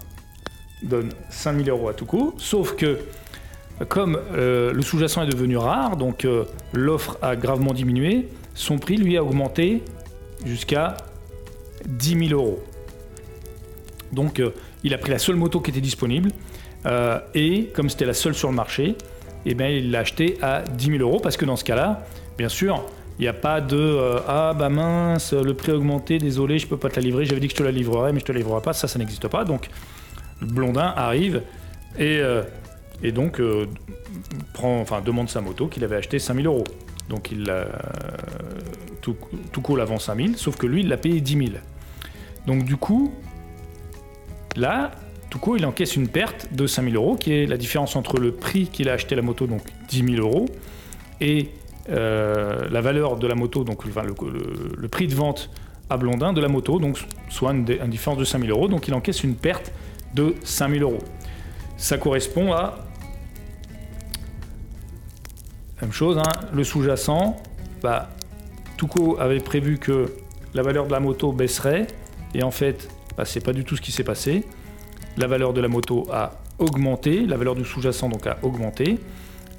donne 0.85 1.11
5000 1.31 1.69
euros 1.71 1.89
à 1.89 1.95
Touko, 1.95 2.35
sauf 2.39 2.77
que 2.77 2.99
comme 3.89 4.19
euh, 4.33 4.73
le 4.73 4.83
sous-jacent 4.83 5.23
est 5.23 5.31
devenu 5.31 5.57
rare, 5.57 5.97
donc 5.97 6.25
euh, 6.25 6.45
l'offre 6.73 7.19
a 7.23 7.35
gravement 7.35 7.73
diminué, 7.73 8.29
son 8.55 8.79
prix 8.79 8.97
lui 8.97 9.17
a 9.17 9.25
augmenté 9.25 9.83
jusqu'à 10.45 10.97
10 11.87 12.29
000 12.29 12.41
euros. 12.41 12.63
Donc 14.13 14.39
euh, 14.39 14.51
il 14.85 14.95
a 14.95 14.99
pris 14.99 15.11
la 15.11 15.19
seule 15.19 15.37
moto 15.37 15.61
qui 15.61 15.71
était 15.71 15.81
disponible, 15.81 16.31
et 17.35 17.71
comme 17.75 17.89
c'était 17.89 18.05
la 18.05 18.13
seule 18.13 18.35
sur 18.35 18.51
le 18.51 18.55
marché, 18.55 18.95
et 19.47 19.55
bien 19.55 19.69
il 19.69 19.91
l'a 19.91 20.01
acheté 20.01 20.37
à 20.43 20.61
10 20.63 20.99
000 20.99 20.99
euros 20.99 21.19
parce 21.19 21.39
que 21.39 21.47
dans 21.47 21.57
ce 21.57 21.65
cas-là, 21.65 22.07
bien 22.37 22.51
sûr, 22.51 22.85
il 23.19 23.23
n'y 23.23 23.29
a 23.29 23.33
pas 23.33 23.63
de 23.63 23.99
ah 24.29 24.53
bah 24.53 24.69
mince, 24.69 25.33
le 25.33 25.55
prix 25.55 25.73
a 25.73 25.77
augmenté, 25.77 26.19
désolé, 26.19 26.59
je 26.59 26.67
peux 26.67 26.77
pas 26.77 26.91
te 26.91 26.97
la 26.97 27.03
livrer, 27.03 27.25
j'avais 27.25 27.41
dit 27.41 27.47
que 27.47 27.55
je 27.55 27.59
te 27.59 27.63
la 27.63 27.71
livrerais, 27.71 28.13
mais 28.13 28.21
je 28.21 28.27
te 28.27 28.33
la 28.33 28.39
livrerai 28.39 28.61
pas, 28.61 28.75
ça, 28.75 28.87
ça 28.87 28.99
n'existe 28.99 29.27
pas. 29.29 29.45
Donc, 29.45 29.71
blondin 30.45 30.93
arrive 30.97 31.43
et, 31.99 32.19
euh, 32.19 32.43
et 33.03 33.13
donc 33.13 33.41
euh, 33.41 33.67
prend, 34.53 34.81
enfin, 34.81 35.01
demande 35.01 35.29
sa 35.29 35.41
moto 35.41 35.67
qu'il 35.67 35.85
avait 35.85 35.97
acheté 35.97 36.19
5000 36.19 36.47
euros. 36.47 36.65
Donc, 37.09 37.31
il 37.31 37.45
l'a- 37.45 37.69
tout, 39.03 39.17
tout 39.53 39.61
court 39.61 39.77
la 39.77 39.85
vend 39.85 39.99
5000, 39.99 40.37
sauf 40.39 40.57
que 40.57 40.67
lui, 40.67 40.81
il 40.81 40.89
l'a 40.89 40.97
payé 40.97 41.21
10 41.21 41.37
000. 41.37 41.51
Donc, 42.47 42.65
du 42.65 42.77
coup, 42.77 43.13
là, 44.57 44.93
tout 45.31 45.57
il 45.57 45.67
encaisse 45.67 45.97
une 45.97 46.09
perte 46.09 46.49
de 46.53 46.67
5000 46.67 46.97
euros, 46.97 47.17
qui 47.17 47.33
est 47.33 47.47
la 47.47 47.57
différence 47.57 47.97
entre 47.97 48.19
le 48.19 48.33
prix 48.33 48.69
qu'il 48.69 48.89
a 48.89 48.93
acheté 48.93 49.15
la 49.17 49.23
moto, 49.23 49.47
donc 49.47 49.63
10 49.89 50.15
000 50.15 50.27
euros, 50.27 50.47
et 51.21 51.51
euh, 51.91 52.69
la 52.71 52.81
valeur 52.81 53.17
de 53.17 53.27
la 53.27 53.35
moto, 53.35 53.65
donc 53.65 53.85
le, 53.85 54.89
prix 54.89 55.07
de 55.09 55.15
vente 55.15 55.51
à 55.91 55.97
Blondin 55.97 56.33
de 56.33 56.41
la 56.41 56.49
moto, 56.49 56.79
donc 56.79 57.05
soit 57.29 57.53
une, 57.53 57.67
une 57.69 57.91
différence 57.91 58.19
de 58.19 58.25
5000 58.25 58.51
euros, 58.51 58.69
donc 58.69 58.87
il 58.87 58.95
encaisse 58.95 59.25
une 59.25 59.35
perte 59.35 59.73
de 60.15 60.35
5000 60.45 60.83
euros. 60.83 60.99
Ça 61.77 61.99
correspond 61.99 62.53
à 62.53 62.85
même 65.85 65.93
chose, 65.93 66.17
hein, 66.19 66.47
le 66.53 66.65
sous-jacent, 66.65 67.37
bah, 67.83 68.09
Touko 68.79 69.19
avait 69.21 69.41
prévu 69.41 69.79
que 69.79 70.15
la 70.55 70.63
valeur 70.63 70.87
de 70.87 70.93
la 70.93 71.01
moto 71.01 71.31
baisserait, 71.31 71.87
et 72.35 72.43
en 72.43 72.51
fait, 72.51 72.89
bah, 73.17 73.25
c'est 73.25 73.45
pas 73.45 73.53
du 73.53 73.65
tout 73.65 73.77
ce 73.77 73.83
qui 73.83 73.93
s'est 73.93 74.05
passé. 74.05 74.45
La 75.19 75.27
valeur 75.27 75.53
de 75.53 75.61
la 75.61 75.69
moto 75.69 76.07
a 76.11 76.41
augmenté, 76.59 77.27
la 77.27 77.37
valeur 77.37 77.55
du 77.55 77.65
sous-jacent 77.65 78.09
donc 78.09 78.27
a 78.27 78.39
augmenté 78.43 78.99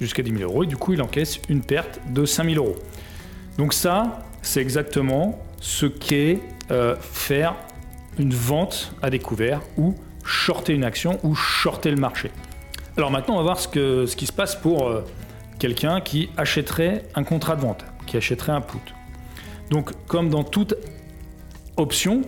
jusqu'à 0.00 0.22
10 0.22 0.38
000 0.38 0.42
euros, 0.42 0.64
et 0.64 0.66
du 0.66 0.76
coup 0.76 0.94
il 0.94 1.00
encaisse 1.00 1.40
une 1.48 1.62
perte 1.62 2.00
de 2.10 2.24
5 2.24 2.50
000 2.50 2.64
euros. 2.64 2.76
Donc 3.56 3.72
ça, 3.72 4.24
c'est 4.42 4.60
exactement 4.60 5.38
ce 5.60 5.86
qu'est 5.86 6.40
euh, 6.70 6.96
faire 6.96 7.54
une 8.18 8.34
vente 8.34 8.94
à 9.00 9.10
découvert 9.10 9.60
ou 9.76 9.94
shorter 10.26 10.74
une 10.74 10.84
action 10.84 11.18
ou 11.22 11.34
shorter 11.34 11.90
le 11.90 11.96
marché. 11.96 12.30
Alors 12.96 13.10
maintenant, 13.10 13.34
on 13.34 13.38
va 13.38 13.42
voir 13.42 13.60
ce, 13.60 14.14
qui 14.14 14.26
se 14.26 14.32
passe 14.32 14.54
pour 14.54 14.88
euh, 14.88 15.02
quelqu'un 15.58 16.00
qui 16.00 16.30
achèterait 16.36 17.04
un 17.14 17.24
contrat 17.24 17.56
de 17.56 17.60
vente, 17.60 17.84
qui 18.06 18.16
achèterait 18.16 18.52
un 18.52 18.60
put. 18.60 18.78
Donc, 19.70 19.90
comme 20.06 20.30
dans 20.30 20.44
toute 20.44 20.74
option, 21.76 22.22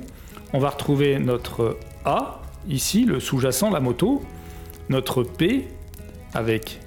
on 0.53 0.59
va 0.59 0.71
retrouver 0.71 1.19
notre 1.19 1.79
A, 2.05 2.43
ici, 2.69 3.05
le 3.05 3.21
sous-jacent, 3.21 3.71
la 3.71 3.81
moto, 3.81 4.23
notre 4.89 5.23
P, 5.23 5.69
avec 6.35 6.81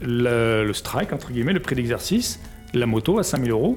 le, 0.00 0.64
le 0.64 0.72
strike, 0.72 1.12
entre 1.12 1.32
guillemets, 1.32 1.52
le 1.52 1.60
prix 1.60 1.74
d'exercice, 1.74 2.40
la 2.74 2.86
moto 2.86 3.18
à 3.18 3.22
5000 3.22 3.50
euros, 3.50 3.76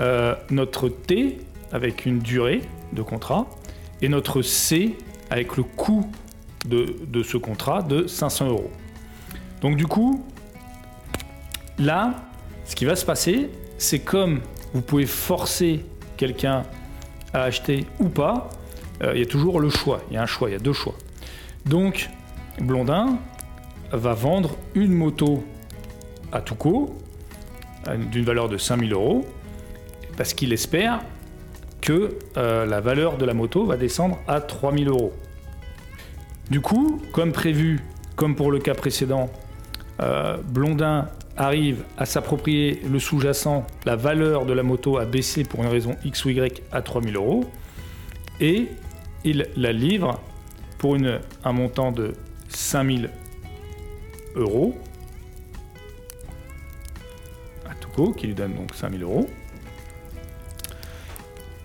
euh, 0.00 0.34
notre 0.50 0.88
T, 0.88 1.38
avec 1.72 2.06
une 2.06 2.20
durée 2.20 2.62
de 2.92 3.02
contrat, 3.02 3.46
et 4.02 4.08
notre 4.08 4.42
C, 4.42 4.96
avec 5.30 5.56
le 5.56 5.62
coût 5.62 6.10
de, 6.66 6.96
de 7.06 7.22
ce 7.22 7.36
contrat 7.36 7.82
de 7.82 8.06
500 8.06 8.48
euros. 8.48 8.70
Donc 9.60 9.76
du 9.76 9.86
coup, 9.86 10.24
là, 11.78 12.14
ce 12.64 12.76
qui 12.76 12.84
va 12.84 12.96
se 12.96 13.04
passer, 13.04 13.50
c'est 13.78 14.00
comme 14.00 14.40
vous 14.74 14.82
pouvez 14.82 15.06
forcer 15.06 15.84
quelqu'un 16.16 16.64
à 17.32 17.42
acheter 17.42 17.86
ou 17.98 18.08
pas, 18.08 18.50
euh, 19.02 19.12
il 19.14 19.20
y 19.20 19.22
a 19.22 19.26
toujours 19.26 19.60
le 19.60 19.70
choix, 19.70 20.00
il 20.10 20.14
y 20.14 20.16
a 20.16 20.22
un 20.22 20.26
choix, 20.26 20.48
il 20.48 20.52
y 20.52 20.56
a 20.56 20.58
deux 20.58 20.72
choix. 20.72 20.94
Donc, 21.66 22.10
Blondin 22.60 23.18
va 23.92 24.14
vendre 24.14 24.56
une 24.74 24.92
moto 24.92 25.44
à 26.32 26.40
Touko 26.40 26.96
euh, 27.88 27.96
d'une 27.96 28.24
valeur 28.24 28.48
de 28.48 28.58
5000 28.58 28.92
euros 28.92 29.26
parce 30.16 30.34
qu'il 30.34 30.52
espère 30.52 31.00
que 31.80 32.18
euh, 32.36 32.66
la 32.66 32.80
valeur 32.80 33.16
de 33.16 33.24
la 33.24 33.34
moto 33.34 33.64
va 33.64 33.76
descendre 33.76 34.18
à 34.26 34.40
3000 34.40 34.88
euros. 34.88 35.12
Du 36.50 36.60
coup, 36.60 37.00
comme 37.12 37.32
prévu, 37.32 37.80
comme 38.16 38.34
pour 38.34 38.50
le 38.50 38.58
cas 38.58 38.74
précédent, 38.74 39.30
euh, 40.00 40.38
Blondin 40.44 41.08
arrive 41.36 41.84
à 41.96 42.06
s'approprier 42.06 42.80
le 42.90 42.98
sous-jacent, 42.98 43.66
la 43.84 43.96
valeur 43.96 44.44
de 44.44 44.52
la 44.52 44.62
moto 44.62 44.98
a 44.98 45.04
baissé 45.04 45.44
pour 45.44 45.62
une 45.62 45.68
raison 45.68 45.94
X 46.04 46.24
ou 46.24 46.30
Y 46.30 46.62
à 46.72 46.82
3000 46.82 47.16
euros, 47.16 47.44
et 48.40 48.68
il 49.24 49.48
la 49.56 49.72
livre 49.72 50.20
pour 50.78 50.96
un 51.44 51.52
montant 51.52 51.92
de 51.92 52.12
5000 52.48 53.10
euros 54.36 54.76
à 57.68 57.74
Touko, 57.74 58.12
qui 58.12 58.28
lui 58.28 58.34
donne 58.34 58.54
donc 58.54 58.74
5000 58.74 59.02
euros. 59.02 59.28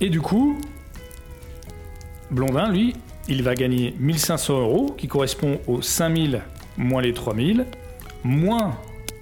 Et 0.02 0.10
du 0.10 0.22
coup, 0.22 0.60
Blondin, 2.32 2.72
lui, 2.72 2.96
il 3.28 3.44
va 3.44 3.56
gagner 3.56 3.96
1500 4.00 4.60
euros, 4.60 4.96
qui 4.98 5.08
correspond 5.08 5.60
aux 5.68 5.82
5000 5.82 6.42
moins 6.78 7.02
les 7.02 7.14
3000, 7.14 7.66
moins 8.24 8.78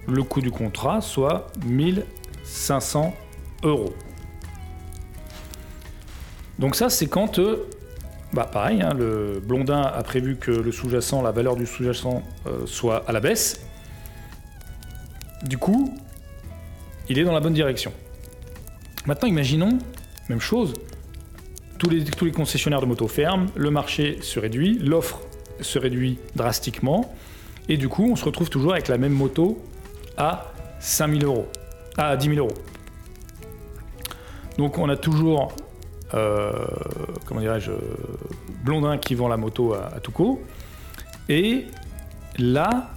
le 0.08 0.24
coût 0.24 0.42
du 0.42 0.52
contrat, 0.52 1.02
soit 1.02 1.52
1500 1.66 3.14
euros. 3.64 3.94
Donc 6.60 6.76
ça, 6.76 6.90
c'est 6.90 7.08
quand, 7.08 7.40
euh, 7.40 7.68
bah 8.34 8.50
pareil, 8.52 8.82
hein, 8.82 8.94
le 8.94 9.42
Blondin 9.44 9.82
a 9.82 10.04
prévu 10.04 10.38
que 10.38 10.52
le 10.52 10.72
sous-jacent, 10.72 11.22
la 11.22 11.32
valeur 11.32 11.56
du 11.56 11.66
sous-jacent 11.66 12.24
euh, 12.48 12.66
soit 12.66 13.04
à 13.08 13.12
la 13.12 13.20
baisse. 13.20 13.66
Du 15.44 15.58
coup, 15.58 15.96
il 17.10 17.18
est 17.18 17.24
dans 17.24 17.34
la 17.34 17.40
bonne 17.40 17.54
direction. 17.54 17.92
Maintenant, 19.06 19.28
imaginons, 19.28 19.80
même 20.32 20.42
chose, 20.42 20.74
tous 21.78 21.90
les, 21.90 22.04
tous 22.04 22.26
les 22.26 22.32
concessionnaires 22.32 22.82
de 22.82 22.86
motos 22.86 23.08
ferment, 23.08 23.48
le 23.56 23.70
marché 23.70 24.20
se 24.22 24.40
réduit, 24.40 24.80
l'offre 24.80 25.20
se 25.60 25.78
réduit 25.78 26.18
drastiquement, 26.36 27.14
et 27.70 27.78
du 27.78 27.90
coup, 27.90 28.10
on 28.12 28.16
se 28.16 28.26
retrouve 28.26 28.50
toujours 28.50 28.74
avec 28.74 28.88
la 28.88 28.98
même 28.98 29.14
moto 29.14 29.64
à 30.18 30.54
5000 30.80 31.26
euros, 31.26 31.48
à 31.98 32.18
10 32.18 32.36
000 32.36 32.40
euros. 32.40 32.58
Donc, 34.58 34.78
on 34.78 34.90
a 34.90 34.98
toujours, 34.98 35.54
euh, 36.14 36.52
comment 37.26 37.42
dirais-je, 37.42 37.72
Blondin 38.64 38.98
qui 38.98 39.16
vend 39.16 39.28
la 39.28 39.38
moto 39.38 39.74
à, 39.74 39.88
à 39.96 40.00
Touko, 40.00 40.42
et 41.30 41.66
là, 42.38 42.92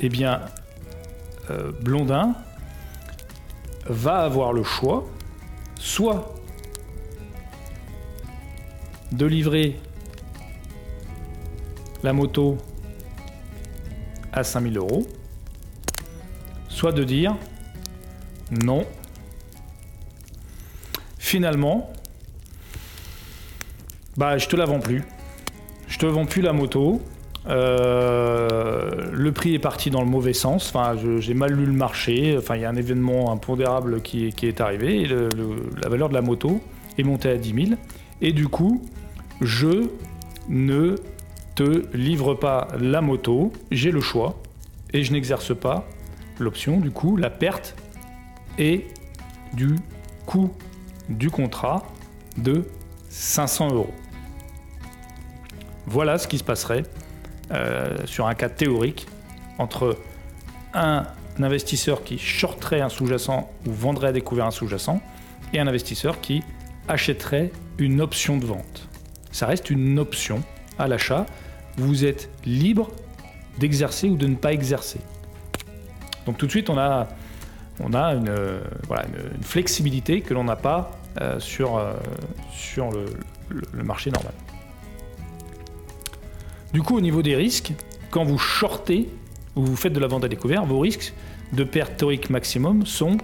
eh 0.00 0.08
bien, 0.08 0.40
euh, 1.50 1.72
Blondin 1.82 2.34
va 3.86 4.20
avoir 4.20 4.52
le 4.52 4.62
choix, 4.62 5.06
soit 5.80 6.34
de 9.12 9.26
livrer 9.26 9.76
la 12.02 12.12
moto 12.12 12.58
à 14.32 14.44
5000 14.44 14.76
euros, 14.76 15.06
soit 16.68 16.92
de 16.92 17.02
dire 17.02 17.34
non. 18.50 18.86
Finalement, 21.18 21.92
bah 24.16 24.38
je 24.38 24.48
te 24.48 24.56
la 24.56 24.66
vends 24.66 24.80
plus. 24.80 25.02
Je 25.88 25.98
te 25.98 26.06
vends 26.06 26.26
plus 26.26 26.42
la 26.42 26.52
moto. 26.52 27.02
Euh, 27.50 29.10
le 29.12 29.32
prix 29.32 29.54
est 29.54 29.58
parti 29.58 29.90
dans 29.90 30.02
le 30.02 30.08
mauvais 30.08 30.32
sens. 30.32 30.72
Enfin, 30.74 30.96
j'ai 31.18 31.34
mal 31.34 31.52
lu 31.52 31.66
le 31.66 31.72
marché. 31.72 32.36
Enfin, 32.38 32.56
il 32.56 32.62
y 32.62 32.64
a 32.64 32.70
un 32.70 32.76
événement 32.76 33.32
impondérable 33.32 34.00
qui, 34.02 34.32
qui 34.32 34.46
est 34.46 34.60
arrivé. 34.60 35.08
La 35.82 35.88
valeur 35.88 36.08
de 36.08 36.14
la 36.14 36.22
moto 36.22 36.60
est 36.98 37.02
montée 37.02 37.30
à 37.30 37.36
10 37.36 37.66
000. 37.66 37.80
Et 38.22 38.32
du 38.32 38.48
coup, 38.48 38.82
je 39.40 39.88
ne 40.48 40.96
te 41.54 41.84
livre 41.96 42.34
pas 42.34 42.68
la 42.78 43.00
moto. 43.00 43.52
J'ai 43.70 43.90
le 43.90 44.00
choix 44.00 44.40
et 44.92 45.02
je 45.02 45.12
n'exerce 45.12 45.56
pas 45.56 45.86
l'option. 46.38 46.78
Du 46.78 46.90
coup, 46.90 47.16
la 47.16 47.30
perte 47.30 47.74
est 48.58 48.86
du 49.54 49.76
coût 50.26 50.50
du 51.08 51.30
contrat 51.30 51.82
de 52.36 52.64
500 53.08 53.74
euros. 53.74 53.94
Voilà 55.86 56.18
ce 56.18 56.28
qui 56.28 56.38
se 56.38 56.44
passerait 56.44 56.84
euh, 57.52 57.96
sur 58.06 58.26
un 58.26 58.34
cas 58.34 58.48
théorique 58.48 59.06
entre 59.58 59.96
un 60.72 61.04
investisseur 61.40 62.04
qui 62.04 62.18
shorterait 62.18 62.80
un 62.80 62.88
sous-jacent 62.88 63.50
ou 63.66 63.72
vendrait 63.72 64.08
à 64.08 64.12
découvert 64.12 64.46
un 64.46 64.50
sous-jacent 64.50 65.00
et 65.52 65.58
un 65.58 65.66
investisseur 65.66 66.20
qui 66.20 66.42
achèterait 66.86 67.50
une 67.78 68.00
option 68.00 68.36
de 68.36 68.46
vente. 68.46 68.88
Ça 69.32 69.46
reste 69.46 69.70
une 69.70 69.98
option 69.98 70.42
à 70.78 70.86
l'achat. 70.86 71.26
Vous 71.76 72.04
êtes 72.04 72.30
libre 72.44 72.90
d'exercer 73.58 74.08
ou 74.08 74.16
de 74.16 74.26
ne 74.26 74.36
pas 74.36 74.52
exercer. 74.52 75.00
Donc 76.26 76.38
tout 76.38 76.46
de 76.46 76.50
suite, 76.50 76.70
on 76.70 76.78
a, 76.78 77.08
on 77.80 77.94
a 77.94 78.14
une, 78.14 78.28
euh, 78.28 78.60
voilà, 78.86 79.06
une, 79.06 79.42
flexibilité 79.42 80.20
que 80.20 80.34
l'on 80.34 80.44
n'a 80.44 80.56
pas 80.56 80.92
euh, 81.20 81.40
sur, 81.40 81.84
sur 82.52 82.90
le 82.92 83.82
marché 83.82 84.10
normal. 84.10 84.34
Du 86.72 86.82
coup, 86.82 86.96
au 86.96 87.00
niveau 87.00 87.22
des 87.22 87.34
risques, 87.34 87.72
quand 88.10 88.24
vous 88.24 88.38
shortez 88.38 89.08
ou 89.56 89.64
vous 89.64 89.76
faites 89.76 89.92
de 89.92 89.98
la 89.98 90.06
vente 90.06 90.24
à 90.24 90.28
découvert, 90.28 90.64
vos 90.64 90.78
risques 90.78 91.12
de 91.52 91.64
perte 91.64 91.96
théorique 91.96 92.30
maximum 92.30 92.86
sont 92.86 93.18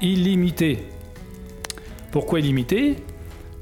illimités. 0.00 0.84
Pourquoi 2.10 2.40
illimités? 2.40 2.96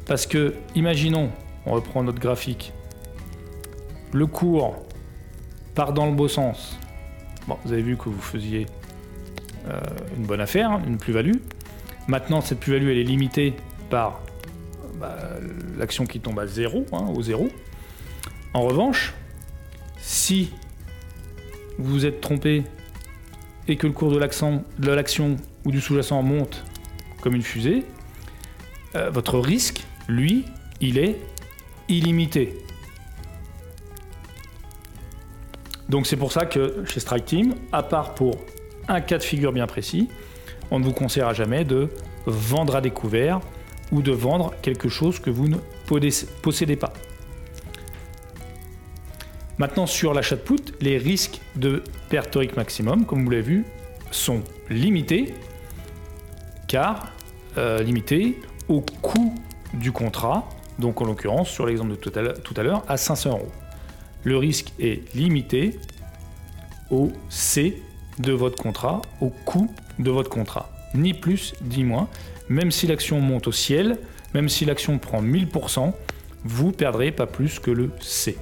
Parce 0.06 0.26
que, 0.26 0.54
imaginons, 0.76 1.30
on 1.64 1.72
reprend 1.72 2.04
notre 2.04 2.20
graphique, 2.20 2.72
le 4.12 4.26
cours 4.26 4.76
part 5.74 5.92
dans 5.92 6.06
le 6.06 6.12
beau 6.12 6.28
sens. 6.28 6.78
Bon, 7.48 7.58
vous 7.64 7.72
avez 7.72 7.82
vu 7.82 7.96
que 7.96 8.08
vous 8.08 8.20
faisiez 8.20 8.66
euh, 9.68 9.80
une 10.16 10.24
bonne 10.24 10.40
affaire, 10.40 10.80
une 10.86 10.98
plus-value. 10.98 11.36
Maintenant, 12.06 12.40
cette 12.40 12.60
plus-value, 12.60 12.90
elle 12.90 12.98
est 12.98 13.04
limitée 13.04 13.54
par 13.90 14.20
bah, 15.00 15.16
l'action 15.76 16.06
qui 16.06 16.20
tombe 16.20 16.38
à 16.38 16.46
zéro, 16.46 16.86
hein, 16.92 17.06
au 17.14 17.22
zéro. 17.22 17.48
En 18.56 18.62
revanche, 18.62 19.12
si 19.98 20.50
vous 21.76 21.92
vous 21.92 22.06
êtes 22.06 22.22
trompé 22.22 22.64
et 23.68 23.76
que 23.76 23.86
le 23.86 23.92
cours 23.92 24.10
de 24.10 24.18
l'action 24.18 25.36
ou 25.66 25.70
du 25.70 25.78
sous-jacent 25.78 26.22
monte 26.22 26.64
comme 27.20 27.34
une 27.34 27.42
fusée, 27.42 27.84
euh, 28.94 29.10
votre 29.10 29.38
risque, 29.38 29.84
lui, 30.08 30.46
il 30.80 30.96
est 30.96 31.20
illimité. 31.90 32.56
Donc 35.90 36.06
c'est 36.06 36.16
pour 36.16 36.32
ça 36.32 36.46
que 36.46 36.82
chez 36.86 37.00
Strike 37.00 37.26
Team, 37.26 37.56
à 37.72 37.82
part 37.82 38.14
pour 38.14 38.38
un 38.88 39.02
cas 39.02 39.18
de 39.18 39.22
figure 39.22 39.52
bien 39.52 39.66
précis, 39.66 40.08
on 40.70 40.78
ne 40.78 40.84
vous 40.86 40.94
conseillera 40.94 41.34
jamais 41.34 41.66
de 41.66 41.90
vendre 42.24 42.74
à 42.74 42.80
découvert 42.80 43.42
ou 43.92 44.00
de 44.00 44.12
vendre 44.12 44.54
quelque 44.62 44.88
chose 44.88 45.20
que 45.20 45.28
vous 45.28 45.46
ne 45.46 45.58
possédez 46.40 46.76
pas. 46.76 46.85
Maintenant, 49.58 49.86
sur 49.86 50.12
l'achat 50.12 50.36
de 50.36 50.42
put, 50.42 50.74
les 50.80 50.98
risques 50.98 51.40
de 51.54 51.82
perte 52.10 52.30
théorique 52.30 52.56
maximum, 52.56 53.06
comme 53.06 53.24
vous 53.24 53.30
l'avez 53.30 53.42
vu, 53.42 53.64
sont 54.10 54.42
limités, 54.68 55.34
car 56.68 57.12
euh, 57.56 57.82
limités 57.82 58.38
au 58.68 58.80
coût 58.80 59.34
du 59.72 59.92
contrat, 59.92 60.48
donc 60.78 61.00
en 61.00 61.06
l'occurrence, 61.06 61.48
sur 61.48 61.66
l'exemple 61.66 61.92
de 61.92 61.96
tout 61.96 62.54
à 62.56 62.62
l'heure, 62.62 62.84
à 62.86 62.96
500 62.98 63.30
euros. 63.30 63.52
Le 64.24 64.36
risque 64.36 64.72
est 64.78 65.14
limité 65.14 65.78
au 66.90 67.10
C 67.30 67.82
de 68.18 68.32
votre 68.32 68.62
contrat, 68.62 69.00
au 69.20 69.30
coût 69.30 69.70
de 69.98 70.10
votre 70.10 70.28
contrat. 70.28 70.70
Ni 70.94 71.14
plus, 71.14 71.54
ni 71.62 71.84
moins. 71.84 72.08
Même 72.48 72.70
si 72.70 72.86
l'action 72.86 73.20
monte 73.20 73.48
au 73.48 73.52
ciel, 73.52 73.98
même 74.34 74.48
si 74.48 74.64
l'action 74.64 74.98
prend 74.98 75.22
1000%, 75.22 75.92
vous 76.44 76.72
perdrez 76.72 77.10
pas 77.10 77.26
plus 77.26 77.58
que 77.58 77.70
le 77.70 77.90
C. 78.00 78.36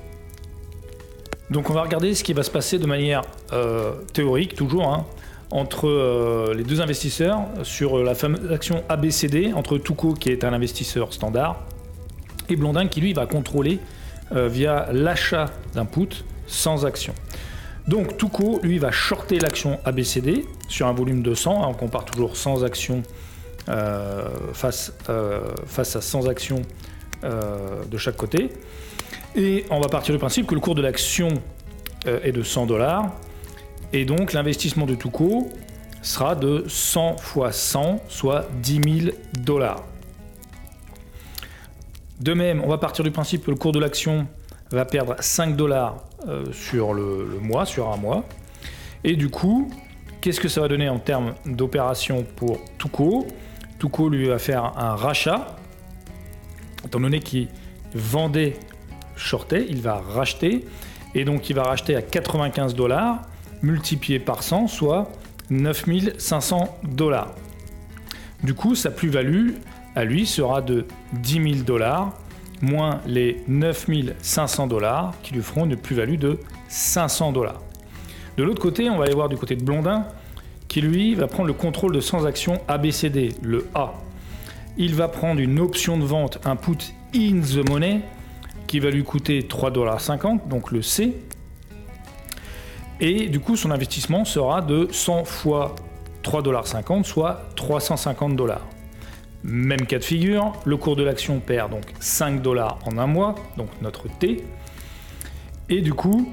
Donc 1.50 1.70
on 1.70 1.74
va 1.74 1.83
regarder 1.83 2.14
ce 2.14 2.24
qui 2.24 2.33
va 2.33 2.42
se 2.42 2.50
passer 2.50 2.78
de 2.78 2.87
manière 2.87 3.22
euh, 3.52 3.92
théorique, 4.12 4.54
toujours, 4.54 4.88
hein, 4.88 5.04
entre 5.50 5.88
euh, 5.88 6.54
les 6.54 6.64
deux 6.64 6.80
investisseurs 6.80 7.42
sur 7.62 8.02
la 8.02 8.14
fameuse 8.14 8.50
action 8.50 8.83
ABCD, 8.88 9.52
entre 9.54 9.78
Touko 9.78 10.14
qui 10.14 10.30
est 10.30 10.44
un 10.44 10.52
investisseur 10.52 11.12
standard, 11.12 11.62
et 12.48 12.57
Blondin 12.57 12.88
qui 12.88 13.00
lui 13.00 13.12
va 13.12 13.26
contrôler 13.26 13.78
euh, 14.33 14.48
via 14.48 14.88
l'achat 14.92 15.50
d'un 15.74 15.85
put 15.85 16.24
sans 16.46 16.87
action. 16.87 17.14
Donc 17.88 18.16
Touko, 18.16 18.61
lui, 18.62 18.78
va 18.78 18.90
shorter 18.90 19.38
l'action 19.38 19.78
ABCD 19.85 20.46
sur 20.68 20.87
un 20.87 20.92
volume 20.94 21.22
de 21.22 21.35
100. 21.35 21.62
Hein, 21.62 21.66
on 21.68 21.74
compare 21.74 22.07
toujours 22.07 22.37
sans 22.37 22.64
action 22.64 23.02
face, 24.54 24.92
face 25.66 25.96
à 25.96 26.00
100 26.00 26.26
actions 26.28 26.62
de 27.22 27.98
chaque 27.98 28.16
côté. 28.16 28.50
Et 29.37 29.64
on 29.70 29.81
va 29.81 29.88
partir 29.88 30.14
du 30.14 30.18
principe 30.18 30.47
que 30.47 30.55
le 30.55 30.61
cours 30.61 30.77
de 30.77 30.83
l'action 30.83 31.29
euh, 32.07 32.20
est 32.23 32.33
de 32.33 32.42
100 32.42 32.66
dollars. 32.66 33.11
Et 33.92 34.05
donc 34.05 34.33
l'investissement 34.33 34.87
de 34.87 34.94
Touko 34.94 35.49
sera 36.03 36.37
de 36.37 36.64
100 36.68 37.16
fois 37.16 37.51
100, 37.51 38.03
soit 38.09 38.47
10 38.62 39.03
000 39.03 39.16
dollars. 39.40 39.83
De 42.20 42.33
même, 42.33 42.62
on 42.64 42.68
va 42.68 42.79
partir 42.79 43.05
du 43.05 43.11
principe 43.11 43.44
que 43.44 43.51
le 43.51 43.57
cours 43.57 43.73
de 43.73 43.81
l'action 43.81 44.27
va 44.70 44.85
perdre 44.85 45.16
5 45.18 45.57
dollars 45.57 46.05
euh, 46.29 46.44
sur 46.53 46.94
le, 46.94 47.38
mois, 47.40 47.66
sur 47.66 47.90
un 47.90 47.97
mois. 47.97 48.25
Et 49.03 49.16
du 49.16 49.31
coup, 49.31 49.68
qu'est-ce 50.20 50.40
que 50.40 50.49
ça 50.49 50.61
va 50.61 50.68
donner 50.68 50.88
en 50.88 50.99
termes 50.99 51.35
d'opération 51.44 52.25
pour 52.37 52.59
Touko 52.79 53.27
Touko 53.79 54.09
lui 54.09 54.29
va 54.29 54.38
faire 54.38 54.79
un 54.79 54.94
rachat, 54.94 55.57
étant 56.85 57.01
donné 57.01 57.18
qu'il 57.20 57.49
vendait 57.94 58.57
shorté, 59.16 59.66
il 59.68 59.81
va 59.81 60.03
racheter. 60.14 60.64
Et 61.14 61.24
donc 61.24 61.48
il 61.48 61.57
va 61.57 61.62
racheter 61.62 61.94
à 61.96 62.03
95 62.03 62.74
dollars, 62.74 63.22
multiplié 63.62 64.18
par 64.18 64.42
100, 64.42 64.68
soit 64.68 65.11
9500 65.50 66.79
dollars. 66.85 67.35
Du 68.42 68.55
coup, 68.55 68.74
sa 68.74 68.90
plus-value 68.90 69.53
à 69.94 70.05
lui 70.05 70.27
sera 70.27 70.61
de 70.61 70.87
10 71.12 71.33
000 71.55 71.64
dollars, 71.64 72.12
moins 72.61 73.00
les 73.07 73.42
9500 73.48 74.66
dollars, 74.66 75.14
qui 75.22 75.35
lui 75.35 75.42
feront 75.42 75.64
une 75.64 75.77
plus-value 75.77 76.18
de 76.18 76.38
500 76.68 77.33
dollars. 77.33 77.62
De 78.37 78.42
l'autre 78.42 78.61
côté, 78.61 78.90
on 78.90 78.98
va 78.98 79.05
aller 79.05 79.14
voir 79.14 79.29
du 79.29 79.37
côté 79.37 79.55
de 79.55 79.62
Blondin, 79.62 80.07
qui 80.66 80.81
lui 80.81 81.14
va 81.14 81.29
prendre 81.29 81.46
le 81.46 81.53
contrôle 81.53 81.92
de 81.92 82.00
100 82.00 82.24
actions 82.24 82.61
ABCD, 82.66 83.35
le 83.42 83.66
A. 83.74 83.94
Il 84.77 84.94
va 84.94 85.07
prendre 85.07 85.40
une 85.40 85.61
option 85.61 85.96
de 85.96 86.05
vente, 86.05 86.40
un 86.44 86.57
put 86.57 86.92
in 87.14 87.40
the 87.40 87.68
money, 87.68 88.00
qui 88.74 88.80
va 88.80 88.90
lui 88.90 89.04
coûter 89.04 89.42
3,50$, 89.42 90.48
donc 90.48 90.72
le 90.72 90.82
C. 90.82 91.14
Et 92.98 93.28
du 93.28 93.38
coup, 93.38 93.54
son 93.54 93.70
investissement 93.70 94.24
sera 94.24 94.62
de 94.62 94.88
100 94.90 95.26
fois 95.26 95.76
3,50$, 96.24 97.04
soit 97.04 97.42
350 97.54 98.34
dollars. 98.34 98.66
Même 99.44 99.87
cas 99.87 100.00
de 100.00 100.02
figure, 100.02 100.54
le 100.64 100.76
cours 100.76 100.96
de 100.96 101.04
l'action 101.04 101.38
perd 101.38 101.70
donc 101.70 101.84
5 102.00 102.42
dollars 102.42 102.80
en 102.84 102.98
un 102.98 103.06
mois, 103.06 103.37
donc 103.56 103.68
notre 103.80 104.08
T. 104.08 104.42
Et 105.68 105.80
du 105.80 105.94
coup, 105.94 106.32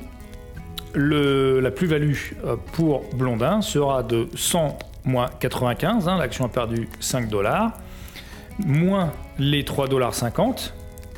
le, 0.96 1.60
la 1.60 1.70
plus-value 1.70 2.16
euh, 2.44 2.56
pour 2.72 3.04
Blondin 3.14 3.62
sera 3.62 4.02
de 4.02 4.30
100 4.34 4.80
moins 5.06 5.30
95, 5.40 6.08
hein, 6.08 6.18
l'action 6.18 6.46
a 6.46 6.50
perdu 6.50 6.90
5 7.02 7.30
dollars, 7.30 7.74
moins 8.58 9.14
les 9.38 9.62
3,50 9.62 9.90
dollars 9.90 10.16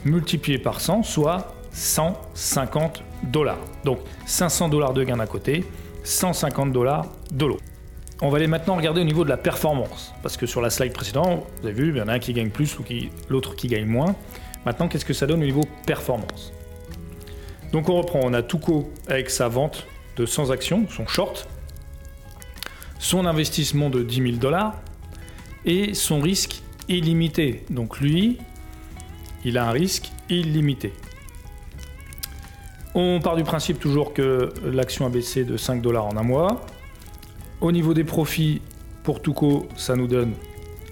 multiplié 0.05 0.57
par 0.57 0.81
100, 0.81 1.03
soit 1.03 1.55
150 1.71 3.03
dollars. 3.23 3.59
Donc 3.83 3.99
500 4.25 4.69
dollars 4.69 4.93
de 4.93 5.03
gain 5.03 5.17
d'un 5.17 5.25
côté, 5.25 5.65
150 6.03 6.71
dollars 6.71 7.07
de 7.31 7.45
l'autre. 7.45 7.63
On 8.21 8.29
va 8.29 8.37
aller 8.37 8.47
maintenant 8.47 8.75
regarder 8.75 9.01
au 9.01 9.05
niveau 9.05 9.23
de 9.23 9.29
la 9.29 9.37
performance, 9.37 10.13
parce 10.21 10.37
que 10.37 10.45
sur 10.45 10.61
la 10.61 10.69
slide 10.69 10.93
précédente, 10.93 11.45
vous 11.61 11.67
avez 11.67 11.75
vu, 11.75 11.89
il 11.89 11.97
y 11.97 12.01
en 12.01 12.07
a 12.07 12.13
un 12.13 12.19
qui 12.19 12.31
gagne 12.33 12.49
plus 12.49 12.77
ou 12.79 12.83
l'autre 13.29 13.55
qui 13.55 13.67
gagne 13.67 13.85
moins. 13.85 14.15
Maintenant, 14.65 14.87
qu'est-ce 14.87 15.05
que 15.05 15.13
ça 15.13 15.25
donne 15.25 15.41
au 15.41 15.45
niveau 15.45 15.63
performance? 15.85 16.53
Donc 17.73 17.89
on 17.89 17.97
reprend, 17.97 18.21
on 18.23 18.33
a 18.33 18.41
Touko 18.43 18.91
avec 19.07 19.29
sa 19.29 19.47
vente 19.47 19.87
de 20.15 20.25
100 20.25 20.51
actions, 20.51 20.85
son 20.89 21.07
short, 21.07 21.49
son 22.99 23.25
investissement 23.25 23.89
de 23.89 24.03
10 24.03 24.15
000 24.15 24.31
dollars 24.37 24.75
et 25.65 25.93
son 25.93 26.21
risque 26.21 26.61
illimité. 26.87 27.65
Donc 27.69 27.99
lui, 27.99 28.37
il 29.45 29.57
a 29.57 29.67
un 29.67 29.71
risque 29.71 30.11
illimité. 30.29 30.93
On 32.95 33.19
part 33.21 33.35
du 33.35 33.43
principe 33.43 33.79
toujours 33.79 34.13
que 34.13 34.53
l'action 34.63 35.05
a 35.05 35.09
baissé 35.09 35.43
de 35.43 35.57
5 35.57 35.81
dollars 35.81 36.05
en 36.05 36.15
un 36.15 36.23
mois. 36.23 36.61
Au 37.59 37.71
niveau 37.71 37.93
des 37.93 38.03
profits, 38.03 38.61
pour 39.03 39.21
Touko, 39.21 39.67
ça 39.75 39.95
nous 39.95 40.07
donne 40.07 40.33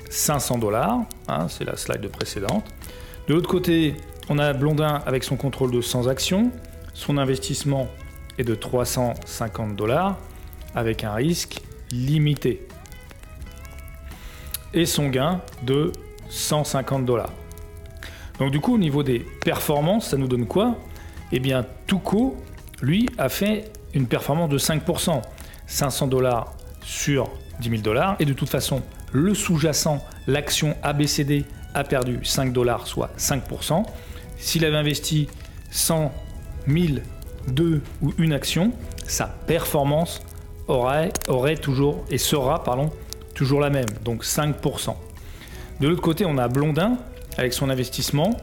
500 0.09 0.57
dollars. 0.57 0.99
Hein, 1.27 1.47
c'est 1.47 1.63
la 1.63 1.77
slide 1.77 2.07
précédente. 2.07 2.65
De 3.27 3.35
l'autre 3.35 3.49
côté, 3.49 3.95
on 4.29 4.39
a 4.39 4.53
Blondin 4.53 5.01
avec 5.05 5.23
son 5.23 5.37
contrôle 5.37 5.71
de 5.71 5.81
100 5.81 6.07
actions. 6.07 6.51
Son 6.93 7.17
investissement 7.17 7.87
est 8.37 8.43
de 8.43 8.55
350 8.55 9.75
dollars 9.75 10.17
avec 10.73 11.03
un 11.03 11.13
risque 11.13 11.61
limité. 11.91 12.67
Et 14.73 14.85
son 14.85 15.09
gain 15.09 15.41
de 15.63 15.91
150 16.29 17.05
dollars. 17.05 17.31
Donc 18.41 18.49
du 18.49 18.59
coup, 18.59 18.73
au 18.73 18.79
niveau 18.79 19.03
des 19.03 19.19
performances, 19.19 20.07
ça 20.07 20.17
nous 20.17 20.27
donne 20.27 20.47
quoi? 20.47 20.75
Eh 21.31 21.39
bien, 21.39 21.63
Tuco, 21.85 22.35
lui, 22.81 23.07
a 23.19 23.29
fait 23.29 23.71
une 23.93 24.07
performance 24.07 24.49
de 24.49 24.57
5%. 24.57 25.21
500 25.67 26.07
dollars 26.07 26.51
sur 26.81 27.29
10 27.59 27.69
000 27.69 27.81
dollars. 27.83 28.15
Et 28.19 28.25
de 28.25 28.33
toute 28.33 28.49
façon, 28.49 28.81
le 29.11 29.35
sous-jacent, 29.35 30.03
l'action 30.25 30.75
ABCD, 30.81 31.45
a 31.75 31.83
perdu 31.83 32.17
5 32.23 32.51
dollars, 32.51 32.87
soit 32.87 33.11
5%. 33.15 33.85
S'il 34.39 34.65
avait 34.65 34.75
investi 34.75 35.27
100 35.69 36.11
000, 36.67 36.95
2 37.47 37.81
ou 38.01 38.11
une 38.17 38.33
action, 38.33 38.71
sa 39.05 39.27
performance 39.27 40.19
aurait, 40.67 41.13
aurait 41.27 41.57
toujours 41.57 42.03
et 42.09 42.17
sera 42.17 42.63
pardon, 42.63 42.89
toujours 43.35 43.61
la 43.61 43.69
même, 43.69 43.85
donc 44.03 44.23
5%. 44.23 44.95
De 45.79 45.87
l'autre 45.87 46.01
côté, 46.01 46.25
on 46.25 46.39
a 46.39 46.47
Blondin 46.47 46.97
avec 47.37 47.53
son 47.53 47.69
investissement 47.69 48.37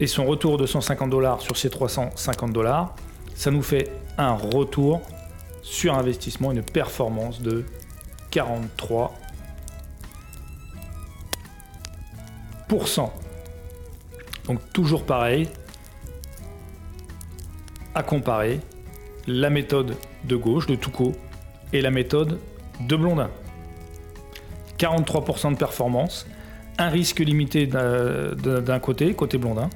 et 0.00 0.06
son 0.06 0.24
retour 0.26 0.58
de 0.58 0.66
150 0.66 1.10
dollars 1.10 1.40
sur 1.40 1.56
ses 1.56 1.70
350 1.70 2.52
dollars 2.52 2.94
ça 3.36 3.50
nous 3.50 3.62
fait 3.62 3.92
un 4.16 4.32
retour 4.32 5.02
sur 5.62 5.94
investissement, 5.94 6.52
une 6.52 6.62
performance 6.62 7.42
de 7.42 7.64
43%. 8.32 9.10
Donc 14.46 14.60
toujours 14.72 15.04
pareil, 15.04 15.48
à 17.94 18.02
comparer 18.02 18.60
la 19.26 19.50
méthode 19.50 19.96
de 20.24 20.36
gauche, 20.36 20.66
de 20.66 20.76
Toucault, 20.76 21.14
et 21.72 21.82
la 21.82 21.90
méthode 21.90 22.38
de 22.80 22.96
Blondin. 22.96 23.30
43% 24.78 25.52
de 25.52 25.56
performance, 25.56 26.26
un 26.78 26.88
risque 26.88 27.20
limité 27.20 27.66
d'un 27.66 28.78
côté, 28.80 29.14
côté 29.14 29.38
Blondin, 29.38 29.70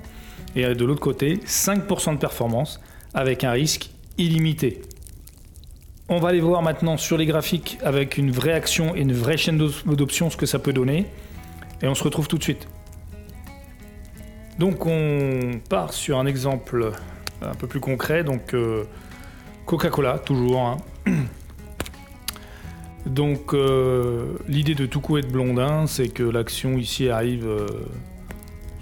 et 0.56 0.74
de 0.74 0.84
l'autre 0.84 1.00
côté, 1.00 1.36
5% 1.46 2.14
de 2.14 2.18
performance 2.18 2.80
avec 3.14 3.44
un 3.44 3.52
risque 3.52 3.90
illimité. 4.18 4.82
On 6.08 6.18
va 6.18 6.30
aller 6.30 6.40
voir 6.40 6.60
maintenant 6.62 6.96
sur 6.96 7.16
les 7.16 7.26
graphiques 7.26 7.78
avec 7.84 8.18
une 8.18 8.32
vraie 8.32 8.52
action 8.52 8.96
et 8.96 9.00
une 9.00 9.12
vraie 9.12 9.36
chaîne 9.36 9.58
d'options 9.58 10.28
ce 10.28 10.36
que 10.36 10.46
ça 10.46 10.58
peut 10.58 10.72
donner. 10.72 11.06
Et 11.82 11.86
on 11.86 11.94
se 11.94 12.02
retrouve 12.02 12.26
tout 12.26 12.36
de 12.36 12.42
suite. 12.42 12.66
Donc 14.58 14.86
on 14.86 15.60
part 15.68 15.92
sur 15.92 16.18
un 16.18 16.26
exemple 16.26 16.92
un 17.40 17.54
peu 17.54 17.68
plus 17.68 17.80
concret. 17.80 18.24
Donc 18.24 18.54
euh, 18.54 18.84
Coca-Cola, 19.66 20.18
toujours. 20.18 20.60
Hein. 20.60 20.76
Donc 23.06 23.54
euh, 23.54 24.34
l'idée 24.46 24.74
de 24.74 24.86
Toucou 24.86 25.16
et 25.16 25.22
de 25.22 25.26
Blondin, 25.26 25.86
c'est 25.86 26.08
que 26.08 26.22
l'action 26.22 26.76
ici 26.76 27.08
arrive 27.08 27.46
euh, 27.46 27.66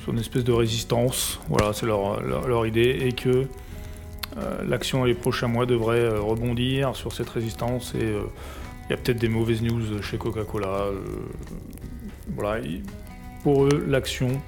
sur 0.03 0.13
une 0.13 0.19
espèce 0.19 0.45
de 0.45 0.53
résistance. 0.53 1.41
Voilà, 1.49 1.73
c'est 1.73 1.87
leur, 1.87 2.67
idée. 2.67 2.99
Et 3.01 3.13
que 3.13 3.47
euh, 4.37 4.65
l'action 4.67 5.05
les 5.05 5.15
prochains 5.15 5.47
mois 5.47 5.67
devrait 5.67 6.09
rebondir 6.09 6.97
sur 6.97 7.13
cette 7.13 7.29
résistance. 7.29 7.95
Et 7.95 8.07
il 8.07 8.91
y 8.91 8.93
a 8.93 8.97
peut-être 8.97 9.19
des 9.19 9.29
mauvaises 9.29 9.63
news 9.63 10.03
chez 10.03 10.19
Coca-Cola. 10.19 10.87
voilà, 12.35 12.65
pour 13.45 13.67
eux, 13.67 13.85
l'action 13.87 14.41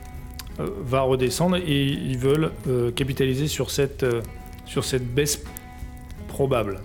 va 0.59 1.03
redescendre 1.03 1.57
et 1.57 1.85
ils 1.85 2.19
veulent 2.19 2.51
capitaliser 2.97 3.47
sur 3.47 3.71
cette, 3.71 4.05
sur 4.67 4.85
cette 4.85 5.07
baisse 5.07 5.43
probable. 6.29 6.81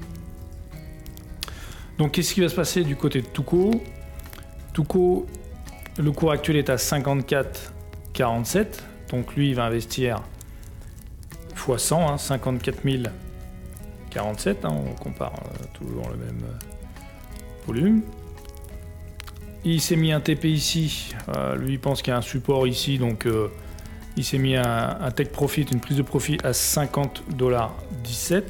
Donc 1.98 2.12
qu'est-ce 2.12 2.34
qui 2.34 2.42
va 2.42 2.50
se 2.50 2.56
passer 2.56 2.84
du 2.84 2.96
côté 2.96 3.22
de 3.22 3.28
Touko 3.28 3.82
Touko, 4.74 5.26
le 5.98 6.12
cours 6.12 6.32
actuel 6.32 6.58
est 6.58 6.70
à 6.70 6.76
54,47. 6.76 8.66
Donc 9.10 9.36
lui, 9.36 9.50
il 9.50 9.56
va 9.56 9.64
investir 9.66 10.22
x 11.56 11.78
100, 11.78 12.18
54 12.18 12.82
047. 14.10 14.66
on 14.66 14.94
compare 15.02 15.34
euh, 15.34 15.66
toujours 15.74 16.10
le 16.10 16.18
même 16.18 16.44
euh, 16.44 16.58
volume. 17.66 18.02
Il 19.64 19.80
s'est 19.80 19.96
mis 19.96 20.12
un 20.12 20.20
TP 20.20 20.44
ici. 20.46 21.16
Euh, 21.30 21.56
lui, 21.56 21.74
il 21.74 21.80
pense 21.80 22.02
qu'il 22.02 22.12
y 22.12 22.14
a 22.14 22.18
un 22.18 22.22
support 22.22 22.68
ici. 22.68 22.98
Donc 22.98 23.26
il 24.18 24.24
s'est 24.26 24.38
mis 24.38 24.58
un, 24.58 24.98
un, 25.02 25.12
take 25.12 25.32
profit, 25.32 25.64
une 25.64 25.80
prise 25.80 25.98
de 25.98 26.04
profit 26.04 26.38
à 26.44 26.52
50,17$. 26.52 28.44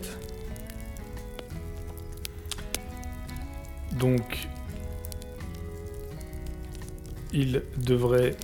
Donc, 4.05 4.47
il 7.33 7.63
devrait 7.75 8.35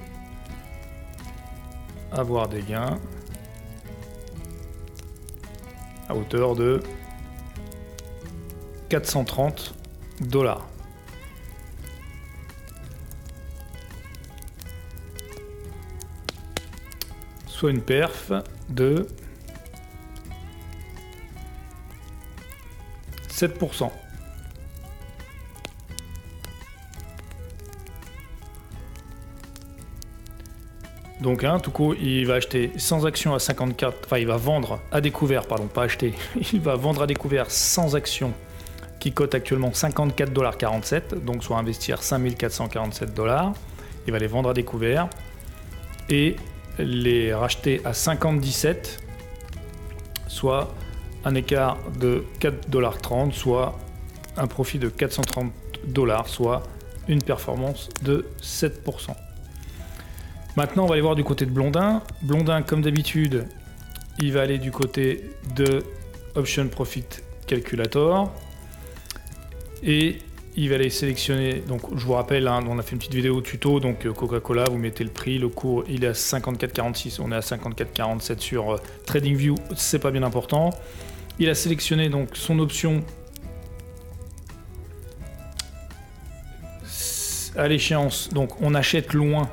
avoir 2.12 2.50
des 2.50 2.64
gains 2.64 3.00
à 6.10 6.16
hauteur 6.16 6.56
de 6.56 6.82
430 8.90 9.76
dollars. 10.22 10.68
Soit 17.46 17.70
une 17.70 17.84
perf 17.84 18.32
de 18.70 19.08
7%. 23.30 23.92
Donc 31.22 31.44
hein, 31.44 31.60
coup, 31.72 31.94
il 31.94 32.26
va 32.26 32.36
acheter 32.36 32.72
sans 32.78 33.06
action 33.06 33.36
à 33.36 33.40
54, 33.40 34.06
enfin 34.06 34.18
il 34.18 34.26
va 34.26 34.38
vendre 34.38 34.80
à 34.92 35.02
découvert, 35.02 35.46
pardon, 35.46 35.68
pas 35.68 35.84
acheter, 35.84 36.16
il 36.54 36.60
va 36.60 36.76
vendre 36.76 37.04
à 37.04 37.08
découvert 37.08 37.50
sans 37.52 37.96
action 37.96 38.34
qui 39.00 39.12
cote 39.12 39.34
actuellement 39.36 39.70
54,47$, 39.70 41.24
donc 41.24 41.44
soit 41.44 41.58
investir 41.58 42.02
5447 42.02 43.14
dollars. 43.14 43.54
Il 44.08 44.14
va 44.14 44.20
les 44.20 44.28
vendre 44.28 44.50
à 44.50 44.54
découvert 44.54 45.10
et 46.10 46.36
les 46.80 47.34
racheter 47.34 47.82
à 47.86 47.94
57, 47.94 49.00
soit 50.28 50.74
un 51.24 51.36
écart 51.36 51.78
de 52.00 52.24
4,30$, 52.40 53.32
soit 53.32 53.78
un 54.38 54.48
profit 54.48 54.80
de 54.80 54.90
430 54.90 55.52
dollars, 55.86 56.28
soit 56.28 56.64
une 57.08 57.22
performance 57.22 57.90
de 58.02 58.26
7%. 58.42 59.16
Maintenant, 60.58 60.84
on 60.84 60.88
va 60.88 60.94
aller 60.94 61.02
voir 61.02 61.16
du 61.16 61.24
côté 61.24 61.46
de 61.46 61.52
Blondin. 61.52 62.02
Blondin, 62.24 62.62
comme 62.62 62.82
d'habitude, 62.82 63.48
il 64.20 64.34
va 64.34 64.42
aller 64.42 64.58
du 64.58 64.72
côté 64.72 65.32
de 65.56 65.84
Option 66.36 66.68
Profit 66.68 67.06
Calculator. 67.48 68.32
Et 69.84 70.18
il 70.56 70.70
va 70.70 70.76
aller 70.76 70.90
sélectionner, 70.90 71.64
donc 71.66 71.82
je 71.96 72.06
vous 72.06 72.14
rappelle, 72.14 72.48
hein, 72.48 72.60
on 72.68 72.78
a 72.78 72.82
fait 72.82 72.92
une 72.92 72.98
petite 72.98 73.14
vidéo 73.14 73.40
tuto, 73.40 73.80
donc 73.80 74.06
euh, 74.06 74.12
Coca-Cola, 74.12 74.66
vous 74.70 74.78
mettez 74.78 75.04
le 75.06 75.10
prix, 75.10 75.38
le 75.38 75.48
cours 75.48 75.86
il 75.88 76.04
est 76.04 76.08
à 76.08 76.12
54,46, 76.12 77.22
on 77.22 77.32
est 77.32 77.36
à 77.36 77.40
54,47 77.40 78.40
sur 78.40 78.74
euh, 78.74 78.78
TradingView, 79.06 79.56
c'est 79.78 80.00
pas 80.00 80.12
bien 80.12 80.24
important. 80.24 80.72
Il 81.40 81.50
a 81.50 81.56
sélectionné 81.56 82.10
donc 82.10 82.36
son 82.36 82.60
option 82.60 83.02
à 87.56 87.68
l'échéance, 87.70 88.30
donc 88.34 88.62
on 88.62 88.76
achète 88.76 89.14
loin 89.14 89.50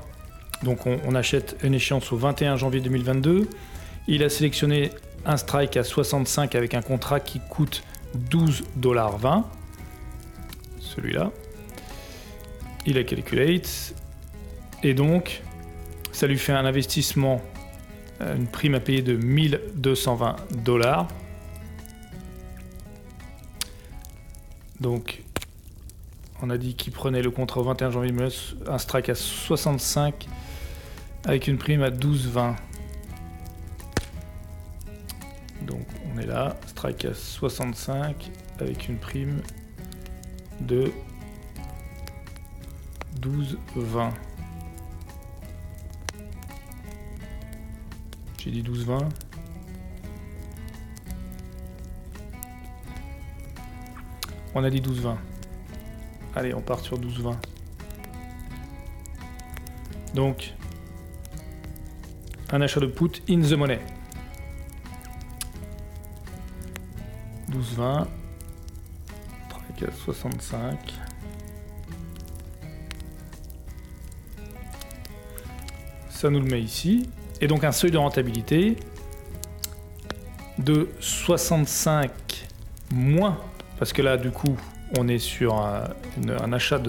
donc 0.62 0.86
on, 0.86 1.14
achète 1.14 1.56
une 1.62 1.74
échéance 1.74 2.12
au 2.12 2.16
21 2.16 2.56
janvier 2.56 2.80
2022. 2.80 3.48
Il 4.08 4.22
a 4.24 4.28
sélectionné 4.28 4.90
un 5.24 5.36
strike 5.36 5.76
à 5.76 5.84
65 5.84 6.54
avec 6.54 6.74
un 6.74 6.82
contrat 6.82 7.20
qui 7.20 7.40
coûte 7.40 7.82
12,20$. 8.30 9.44
Celui-là. 10.80 11.30
Il 12.86 12.98
a 12.98 13.04
calculate. 13.04 13.94
Et 14.82 14.94
donc, 14.94 15.42
ça 16.12 16.26
lui 16.26 16.38
fait 16.38 16.52
un 16.52 16.64
investissement, 16.64 17.40
euh, 18.20 18.36
une 18.36 18.46
prime 18.46 18.74
à 18.74 18.80
payer 18.80 19.02
de 19.02 19.16
1220 19.16 20.36
dollars. 20.64 21.08
Donc, 24.80 25.22
on 26.40 26.50
a 26.50 26.56
dit 26.56 26.74
qu'il 26.74 26.92
prenait 26.92 27.22
le 27.22 27.30
contrat 27.30 27.60
au 27.60 27.64
21 27.64 27.90
janvier, 27.90 28.14
un 28.66 28.78
strike 28.78 29.08
à 29.08 29.14
65 29.14 30.28
avec 31.24 31.48
une 31.48 31.58
prime 31.58 31.82
à 31.82 31.90
12,20. 31.90 32.54
Donc 35.62 35.86
on 36.12 36.18
est 36.18 36.26
là, 36.26 36.56
strike 36.66 37.04
à 37.04 37.14
65 37.14 38.30
avec 38.60 38.88
une 38.88 38.98
prime 38.98 39.42
de 40.60 40.92
12,20. 43.20 44.12
J'ai 48.38 48.50
dit 48.50 48.62
12,20. 48.62 49.08
On 54.54 54.64
a 54.64 54.70
dit 54.70 54.80
12,20. 54.80 55.16
Allez, 56.34 56.54
on 56.54 56.60
part 56.60 56.80
sur 56.80 56.98
12,20. 56.98 57.34
Donc, 60.14 60.54
un 62.50 62.60
achat 62.60 62.80
de 62.80 62.86
put 62.86 63.22
in 63.28 63.40
the 63.40 63.52
money. 63.52 63.80
12,20. 67.50 68.06
65. 69.86 70.94
Ça 76.10 76.30
nous 76.30 76.40
le 76.40 76.46
met 76.46 76.60
ici. 76.60 77.08
Et 77.40 77.46
donc 77.46 77.64
un 77.64 77.72
seuil 77.72 77.90
de 77.90 77.98
rentabilité 77.98 78.76
de 80.58 80.88
65 80.98 82.10
moins, 82.92 83.38
parce 83.78 83.92
que 83.92 84.02
là 84.02 84.16
du 84.16 84.30
coup 84.30 84.56
on 84.98 85.06
est 85.06 85.18
sur 85.18 85.54
un, 85.54 85.84
achat 86.52 86.80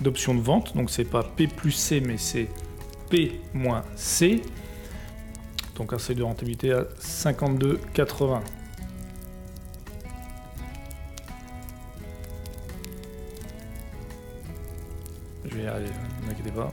d'options 0.00 0.34
de, 0.34 0.38
de 0.38 0.44
vente, 0.44 0.74
donc 0.74 0.90
c'est 0.90 1.04
pas 1.04 1.22
P 1.22 1.46
plus 1.46 1.72
C 1.72 2.00
mais 2.00 2.16
c'est 2.16 2.48
P 3.10 3.40
moins 3.52 3.84
C 3.96 4.42
donc 5.76 5.92
un 5.92 5.98
seuil 5.98 6.16
de 6.16 6.22
rentabilité 6.22 6.72
à 6.72 6.82
52,80. 7.00 8.40
Je 15.44 15.56
vais 15.56 15.64
y 15.64 15.66
arriver, 15.66 15.90
ne 16.22 16.26
m'inquiétez 16.28 16.50
pas. 16.50 16.72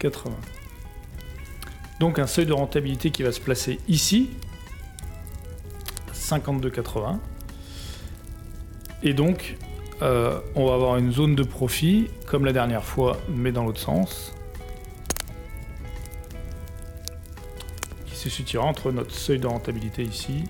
80. 0.00 0.34
Donc 2.00 2.18
un 2.18 2.26
seuil 2.26 2.46
de 2.46 2.52
rentabilité 2.52 3.10
qui 3.10 3.22
va 3.22 3.30
se 3.30 3.40
placer 3.40 3.78
ici, 3.86 4.30
52,80. 6.14 7.18
Et 9.02 9.12
donc, 9.14 9.56
euh, 10.02 10.40
on 10.54 10.66
va 10.66 10.74
avoir 10.74 10.96
une 10.96 11.12
zone 11.12 11.34
de 11.34 11.42
profit, 11.42 12.08
comme 12.26 12.44
la 12.44 12.52
dernière 12.52 12.84
fois, 12.84 13.18
mais 13.28 13.52
dans 13.52 13.64
l'autre 13.64 13.80
sens, 13.80 14.32
qui 18.06 18.16
se 18.16 18.30
situera 18.30 18.64
entre 18.64 18.92
notre 18.92 19.14
seuil 19.14 19.38
de 19.38 19.46
rentabilité 19.46 20.02
ici 20.02 20.44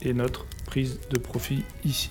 et 0.00 0.14
notre 0.14 0.46
prise 0.66 1.00
de 1.10 1.18
profit 1.18 1.64
ici. 1.84 2.10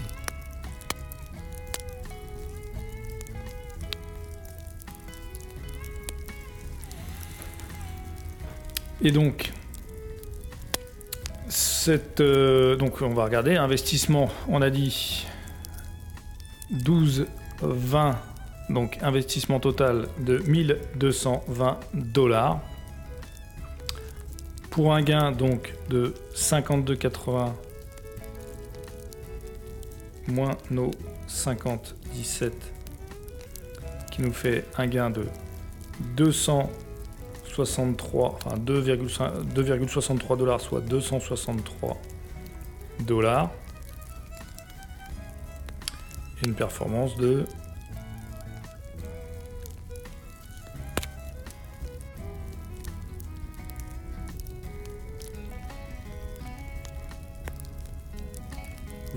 Et 9.04 9.12
donc, 9.12 9.52
cette, 11.50 12.22
euh, 12.22 12.76
donc 12.76 13.02
on 13.02 13.14
va 13.14 13.24
regarder, 13.24 13.56
investissement, 13.56 14.30
on 14.48 14.62
a 14.62 14.70
dit 14.70 15.26
12, 16.70 17.26
20, 17.62 18.18
donc 18.70 19.00
investissement 19.02 19.60
total 19.60 20.08
de 20.20 20.38
1220 20.38 21.80
dollars. 21.94 22.62
Pour 24.70 24.94
un 24.94 25.02
gain 25.02 25.32
donc 25.32 25.74
de 25.90 26.14
52,80 26.36 27.52
moins 30.28 30.58
nos 30.70 30.92
50,17 31.28 32.52
qui 34.12 34.22
nous 34.22 34.32
fait 34.32 34.66
un 34.78 34.88
gain 34.88 35.10
de 35.10 35.26
200 36.16 36.70
63, 37.54 38.40
enfin 38.46 38.58
2,63 38.58 40.38
dollars, 40.38 40.62
soit 40.62 40.82
263 40.82 41.98
dollars. 43.02 43.52
Et 46.44 46.48
une 46.48 46.56
performance 46.56 47.16
de« 47.18 47.46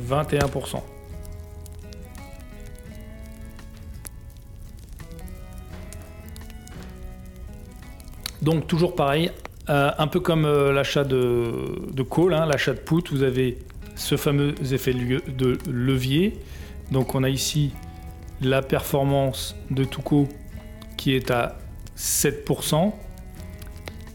21%. 0.09 0.94
Donc 8.45 8.67
toujours 8.67 8.95
pareil, 8.95 9.31
euh, 9.71 9.91
un 9.97 10.07
peu 10.07 10.21
comme 10.21 10.45
euh, 10.45 10.71
l'achat 10.71 11.03
de, 11.03 12.03
call, 12.03 12.35
hein, 12.35 12.45
l'achat 12.45 12.75
de 12.75 12.79
put, 12.79 13.03
vous 13.11 13.23
avez 13.23 13.57
ce 13.97 14.19
fameux 14.19 14.55
effet 14.71 14.93
de 14.93 15.59
levier. 15.67 16.39
Donc 16.91 17.15
on 17.15 17.23
a 17.23 17.31
ici 17.31 17.73
la 18.43 18.61
performance 18.61 19.57
de 19.71 19.85
Tuco 19.85 20.29
qui 20.99 21.15
est 21.15 21.31
à 21.31 21.57
7% 21.97 22.93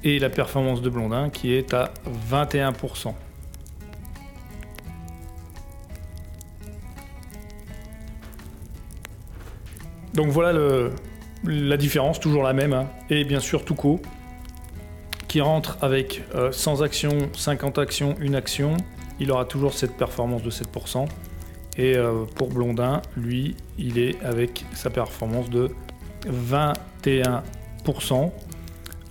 et 0.03 0.19
la 0.19 0.30
performance 0.30 0.84
de 0.84 0.89
Blondin 0.91 1.32
qui 1.32 1.51
est 1.51 1.73
à 1.73 1.91
21%. 2.32 3.15
Donc 10.13 10.27
voilà 10.27 10.53
la 11.45 11.77
différence, 11.77 12.19
toujours 12.19 12.43
la 12.43 12.53
même. 12.53 12.73
Hein. 12.73 12.86
Et 13.09 13.23
bien 13.23 13.39
sûr 13.39 13.65
Tuco 13.65 13.99
qui 15.30 15.39
rentre 15.39 15.77
avec 15.82 16.23
euh, 16.36 16.51
100 16.51 16.82
actions, 16.82 17.30
50 17.34 17.77
actions, 17.77 18.15
une 18.19 18.36
action, 18.36 18.75
il 19.21 19.32
aura 19.32 19.45
toujours 19.45 19.73
cette 19.73 19.95
performance 19.95 20.43
de 20.43 20.49
7%. 20.49 21.07
Et 21.77 21.95
euh, 21.95 22.25
pour 22.36 22.49
Blondin, 22.49 23.01
lui, 23.15 23.55
il 23.77 23.99
est 23.99 24.21
avec 24.23 24.65
sa 24.73 24.89
performance 24.89 25.49
de 25.49 25.71
21%. 26.27 28.32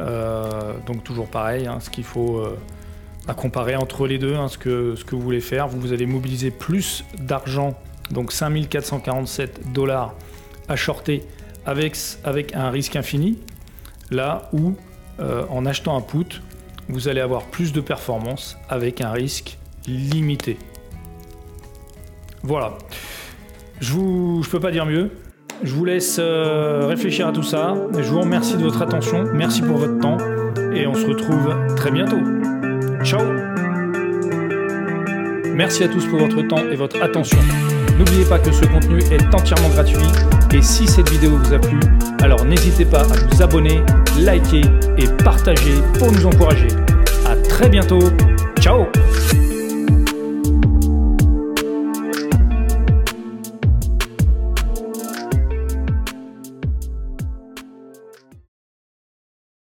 Euh, 0.00 0.74
donc 0.86 1.02
toujours 1.02 1.28
pareil, 1.28 1.66
hein, 1.66 1.78
ce 1.80 1.88
qu'il 1.88 2.04
faut 2.04 2.38
euh, 2.38 2.58
à 3.26 3.34
comparer 3.34 3.76
entre 3.76 4.06
les 4.06 4.18
deux, 4.18 4.34
hein, 4.34 4.48
ce, 4.48 4.58
que, 4.58 4.94
ce 4.96 5.04
que 5.04 5.14
vous 5.14 5.22
voulez 5.22 5.40
faire. 5.40 5.68
Vous, 5.68 5.80
vous 5.80 5.92
allez 5.92 6.06
mobiliser 6.06 6.50
plus 6.50 7.04
d'argent, 7.18 7.74
donc 8.10 8.32
5447 8.32 9.72
dollars 9.72 10.14
à 10.68 10.76
shorter 10.76 11.24
avec, 11.64 11.96
avec 12.24 12.54
un 12.54 12.70
risque 12.70 12.96
infini, 12.96 13.38
là 14.10 14.50
où 14.52 14.74
euh, 15.20 15.44
en 15.50 15.66
achetant 15.66 15.96
un 15.96 16.00
put, 16.00 16.42
vous 16.88 17.08
allez 17.08 17.20
avoir 17.20 17.44
plus 17.44 17.72
de 17.72 17.80
performance 17.80 18.56
avec 18.68 19.00
un 19.00 19.10
risque 19.10 19.58
limité. 19.86 20.58
Voilà. 22.42 22.78
Je 23.80 23.92
je 23.92 24.50
peux 24.50 24.60
pas 24.60 24.70
dire 24.70 24.86
mieux. 24.86 25.10
Je 25.62 25.74
vous 25.74 25.84
laisse 25.84 26.18
euh, 26.20 26.86
réfléchir 26.86 27.26
à 27.26 27.32
tout 27.32 27.42
ça. 27.42 27.74
Je 27.92 28.08
vous 28.10 28.20
remercie 28.20 28.56
de 28.56 28.62
votre 28.62 28.80
attention. 28.80 29.24
Merci 29.34 29.62
pour 29.62 29.76
votre 29.76 29.98
temps. 29.98 30.18
Et 30.72 30.86
on 30.86 30.94
se 30.94 31.06
retrouve 31.06 31.74
très 31.74 31.90
bientôt. 31.90 32.20
Ciao 33.02 33.20
Merci 35.54 35.82
à 35.82 35.88
tous 35.88 36.06
pour 36.06 36.20
votre 36.20 36.40
temps 36.42 36.64
et 36.70 36.76
votre 36.76 37.02
attention. 37.02 37.38
N'oubliez 37.98 38.24
pas 38.24 38.38
que 38.38 38.52
ce 38.52 38.64
contenu 38.66 39.00
est 39.10 39.34
entièrement 39.34 39.68
gratuit 39.70 39.98
et 40.52 40.62
si 40.62 40.86
cette 40.86 41.10
vidéo 41.10 41.36
vous 41.36 41.52
a 41.52 41.58
plu, 41.58 41.78
alors 42.22 42.44
n'hésitez 42.44 42.84
pas 42.84 43.02
à 43.02 43.04
vous 43.04 43.42
abonner, 43.42 43.82
liker 44.18 44.62
et 44.96 45.06
partager 45.22 45.74
pour 45.98 46.10
nous 46.12 46.26
encourager. 46.26 46.68
A 47.26 47.36
très 47.36 47.68
bientôt, 47.68 48.00
ciao 48.60 48.86